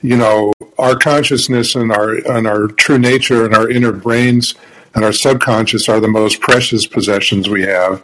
[0.00, 4.54] you know our consciousness and our and our true nature and our inner brains
[4.94, 8.02] and our subconscious are the most precious possessions we have.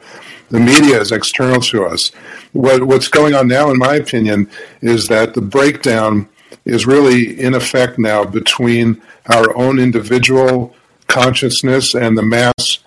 [0.48, 2.10] The media is external to us.
[2.52, 4.48] What, what's going on now, in my opinion,
[4.80, 6.28] is that the breakdown
[6.64, 10.74] is really in effect now between our own individual
[11.08, 12.78] consciousness and the mass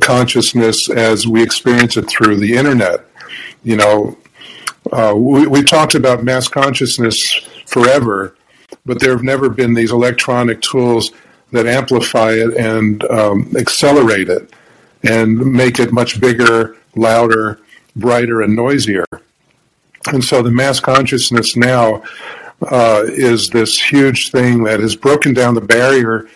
[0.00, 3.04] consciousness as we experience it through the internet.
[3.62, 4.18] You know,
[4.92, 7.16] uh, we, we talked about mass consciousness
[7.66, 8.36] forever,
[8.84, 11.10] but there have never been these electronic tools
[11.52, 14.52] that amplify it and um, accelerate it
[15.02, 17.60] and make it much bigger, louder,
[17.94, 19.04] brighter, and noisier.
[20.12, 22.02] And so the mass consciousness now
[22.62, 26.28] uh, is this huge thing that has broken down the barrier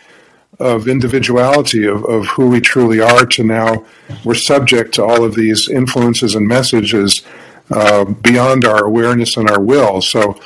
[0.60, 3.84] of individuality of, of who we truly are to now
[4.24, 7.22] we're subject to all of these influences and messages
[7.70, 10.02] uh, beyond our awareness and our will.
[10.02, 10.38] So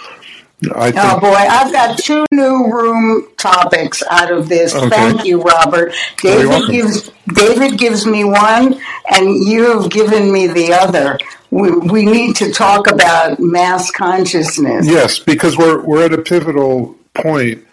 [0.74, 4.74] I think, oh boy, I've got two new room topics out of this.
[4.74, 4.88] Okay.
[4.88, 5.94] Thank you, Robert.
[6.18, 11.18] David gives David gives me one, and you have given me the other.
[11.50, 14.86] We, we need to talk about mass consciousness.
[14.86, 17.64] yes, because we're we're at a pivotal point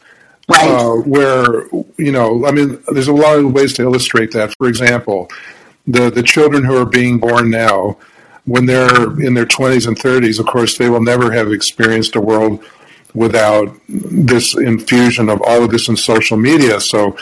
[0.52, 0.70] Right.
[0.70, 4.54] uh, where you know, I mean, there's a lot of ways to illustrate that.
[4.58, 5.30] For example,
[5.88, 7.98] the the children who are being born now,
[8.46, 12.22] when they're in their 20s and 30s, of course, they will never have experienced a
[12.22, 12.64] world
[13.14, 16.80] without this infusion of all of this in social media.
[16.80, 17.18] So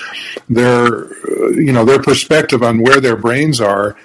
[0.50, 1.14] their
[1.54, 3.96] you know their perspective on where their brains are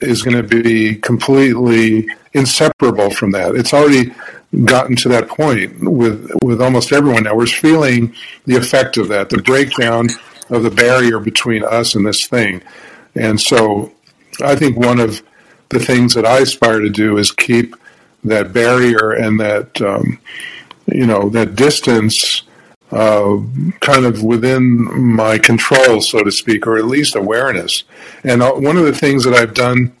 [0.00, 3.54] is going to be completely inseparable from that.
[3.54, 4.12] It's already
[4.64, 7.34] gotten to that point with with almost everyone now.
[7.34, 8.14] We're feeling
[8.46, 10.08] the effect of that, the breakdown
[10.50, 12.62] of the barrier between us and this thing.
[13.14, 13.92] And so
[14.42, 15.22] I think one of
[15.68, 17.74] the things that I aspire to do is keep
[18.24, 20.18] that barrier and that um,
[20.86, 22.42] you know that distance
[22.92, 23.38] uh,
[23.80, 27.82] kind of within my control, so to speak, or at least awareness.
[28.22, 29.96] And uh, one of the things that I've done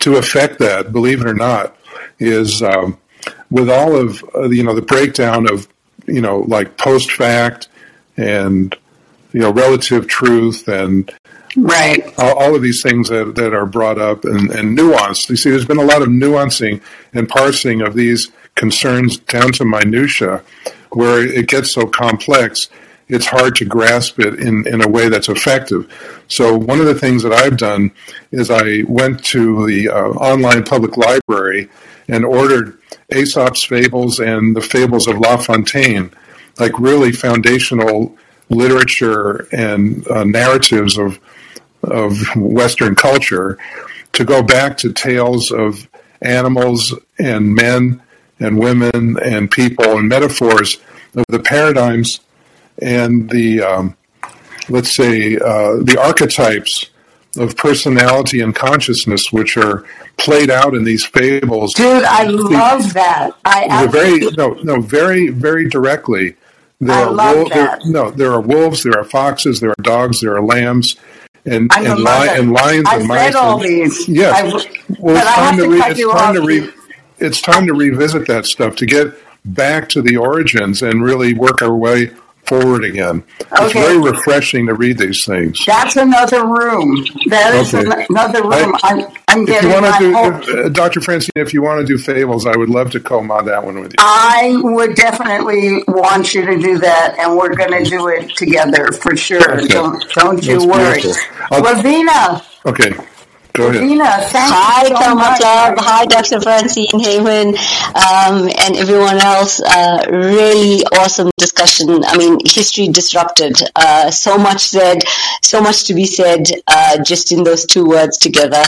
[0.00, 1.76] to affect that, believe it or not,
[2.18, 2.98] is um,
[3.50, 5.68] with all of uh, you know the breakdown of
[6.06, 7.68] you know like post fact
[8.16, 8.76] and
[9.32, 11.12] you know relative truth and
[11.56, 12.04] Right.
[12.18, 15.28] all, all of these things that, that are brought up and, and nuance.
[15.28, 16.80] You see, there's been a lot of nuancing
[17.12, 20.42] and parsing of these concerns down to minutia,
[20.90, 22.68] where it gets so complex,
[23.08, 25.90] it's hard to grasp it in, in a way that's effective.
[26.28, 27.92] So one of the things that I've done
[28.30, 31.70] is I went to the uh, online public library
[32.08, 32.78] and ordered
[33.14, 36.10] Aesop's fables and the fables of La Fontaine,
[36.58, 38.16] like really foundational
[38.50, 41.20] literature and uh, narratives of
[41.82, 43.56] of Western culture
[44.12, 45.88] to go back to tales of
[46.20, 48.02] animals and men
[48.40, 50.78] and women and people and metaphors
[51.14, 52.20] of the paradigms
[52.80, 53.96] and the um,
[54.68, 56.90] let's say uh, the archetypes
[57.36, 59.84] of personality and consciousness which are
[60.18, 63.30] played out in these fables Dude, I love that.
[63.44, 66.36] I very no no very very directly
[66.80, 67.80] there I are love wolves there, that.
[67.86, 70.96] no there are wolves there are foxes there are dogs there are lambs
[71.46, 72.30] and I'm and, mother.
[72.30, 74.08] and lions I've and read all and- these.
[74.08, 76.70] yes I've- well it's time to to re- it's time to re-
[77.18, 79.14] it's time to revisit that stuff to get
[79.44, 82.10] back to the origins and really work our way
[82.48, 83.22] forward again
[83.52, 87.04] it's very refreshing to read these things That's another room.
[87.26, 88.06] That is Okay.
[88.10, 88.74] another room.
[88.82, 91.00] I- I'm, I'm if you getting want my to do, if, uh, Dr.
[91.02, 93.92] Francine, if you want to do fables, I would love to co-mod that one with
[93.92, 93.96] you.
[94.00, 98.90] I would definitely want you to do that, and we're going to do it together
[98.92, 99.58] for sure.
[99.58, 99.66] Okay.
[99.68, 101.04] Don't don't you That's
[101.50, 101.60] worry.
[101.60, 102.90] Lavina, Okay,
[103.52, 103.82] go ahead.
[103.82, 105.40] Lavina, thank Hi, you so Karma much.
[105.40, 105.74] Club.
[105.78, 106.40] Hi, Dr.
[106.40, 107.48] Francine Heyman,
[107.94, 109.60] um, and everyone else.
[109.60, 112.04] Uh, really awesome discussion.
[112.04, 113.56] I mean, history disrupted.
[113.74, 115.02] Uh, so much said,
[115.42, 118.62] so much to be said, uh, just in those two words together.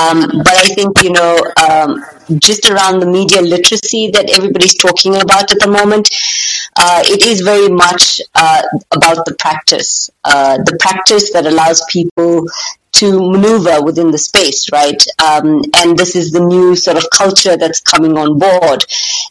[0.00, 2.04] Um, but I think, you know, um,
[2.38, 6.08] just around the media literacy that everybody's talking about at the moment,
[6.76, 12.46] uh, it is very much uh, about the practice, uh, the practice that allows people
[12.94, 15.02] to maneuver within the space, right?
[15.22, 18.84] Um, and this is the new sort of culture that's coming on board.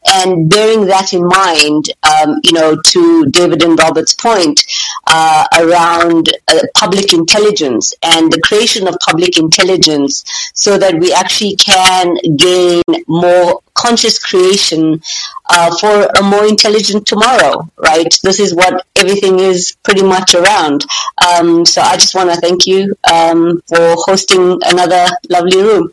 [0.06, 4.62] And bearing that in mind, um, you know, to David and Robert's point
[5.08, 10.24] uh, around uh, public intelligence and the creation of public intelligence
[10.54, 15.02] so that we actually can gain more conscious creation
[15.50, 18.14] uh, for a more intelligent tomorrow, right?
[18.24, 20.86] This is what everything is pretty much around.
[21.28, 25.92] Um, so I just want to thank you um, for hosting another lovely room.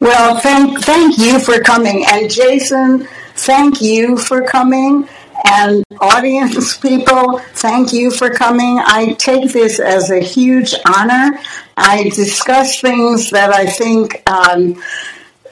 [0.00, 5.08] Well, thank thank you for coming, and Jason, thank you for coming,
[5.44, 8.78] and audience people, thank you for coming.
[8.80, 11.38] I take this as a huge honor.
[11.76, 14.22] I discuss things that I think.
[14.30, 14.80] Um,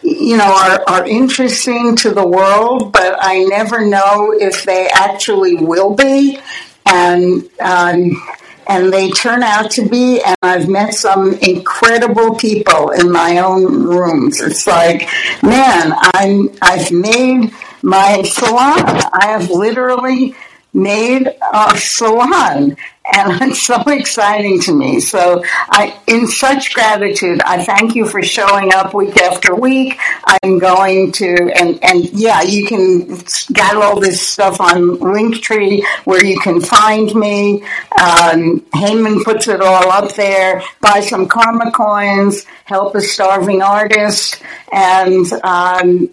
[0.03, 5.57] you know, are, are interesting to the world, but I never know if they actually
[5.57, 6.39] will be.
[6.85, 8.21] And um,
[8.67, 13.65] and they turn out to be, and I've met some incredible people in my own
[13.85, 14.41] rooms.
[14.41, 15.09] It's like,
[15.43, 17.53] man, I'm, I've made
[17.83, 18.79] my salon.
[19.13, 20.35] I have literally
[20.73, 22.77] made a salon
[23.13, 25.01] and it's so exciting to me.
[25.01, 29.99] So I, in such gratitude, I thank you for showing up week after week.
[30.43, 33.09] I'm going to, and, and yeah, you can
[33.53, 37.63] get all this stuff on Linktree where you can find me.
[38.01, 40.63] Um, Heyman puts it all up there.
[40.81, 44.41] Buy some karma coins, help a starving artist,
[44.71, 46.09] and, um,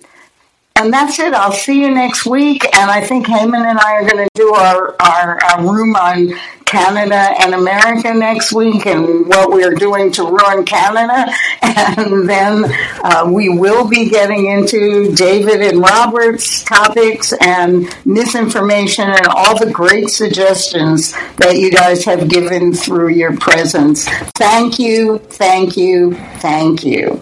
[0.80, 1.34] and that's it.
[1.34, 2.64] I'll see you next week.
[2.76, 6.34] And I think Heyman and I are going to do our, our, our, room on
[6.64, 11.32] Canada and America next week and what we're doing to ruin Canada.
[12.00, 12.66] And then
[13.04, 19.72] uh, we will be getting into David and Robert's topics and misinformation and all the
[19.72, 24.08] great suggestions that you guys have given through your presence.
[24.36, 27.22] Thank you, thank you, thank you.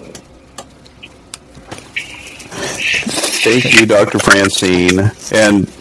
[2.78, 4.20] Thank you, Dr.
[4.20, 5.12] Francine.
[5.32, 5.72] And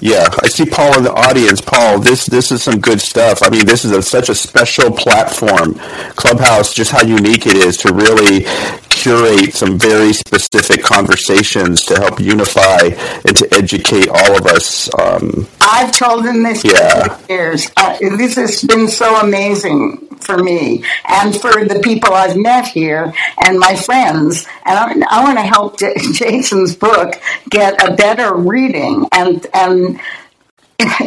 [0.00, 1.60] yeah, I see Paul in the audience.
[1.60, 3.42] Paul, this this is some good stuff.
[3.42, 5.74] I mean, this is a, such a special platform,
[6.16, 6.74] Clubhouse.
[6.74, 8.44] Just how unique it is to really
[8.90, 12.90] curate some very specific conversations to help unify
[13.24, 14.88] and to educate all of us.
[14.98, 17.08] Um, I've told them this yeah.
[17.08, 17.70] for years.
[17.76, 23.12] Uh, this has been so amazing for me and for the people I've met here
[23.44, 24.46] and my friends.
[24.64, 27.20] And I, I want to help J- Jason's book
[27.50, 30.00] get a better reading and and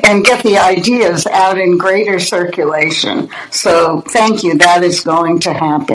[0.03, 3.29] and get the ideas out in greater circulation.
[3.51, 4.57] So thank you.
[4.57, 5.85] That is going to happen.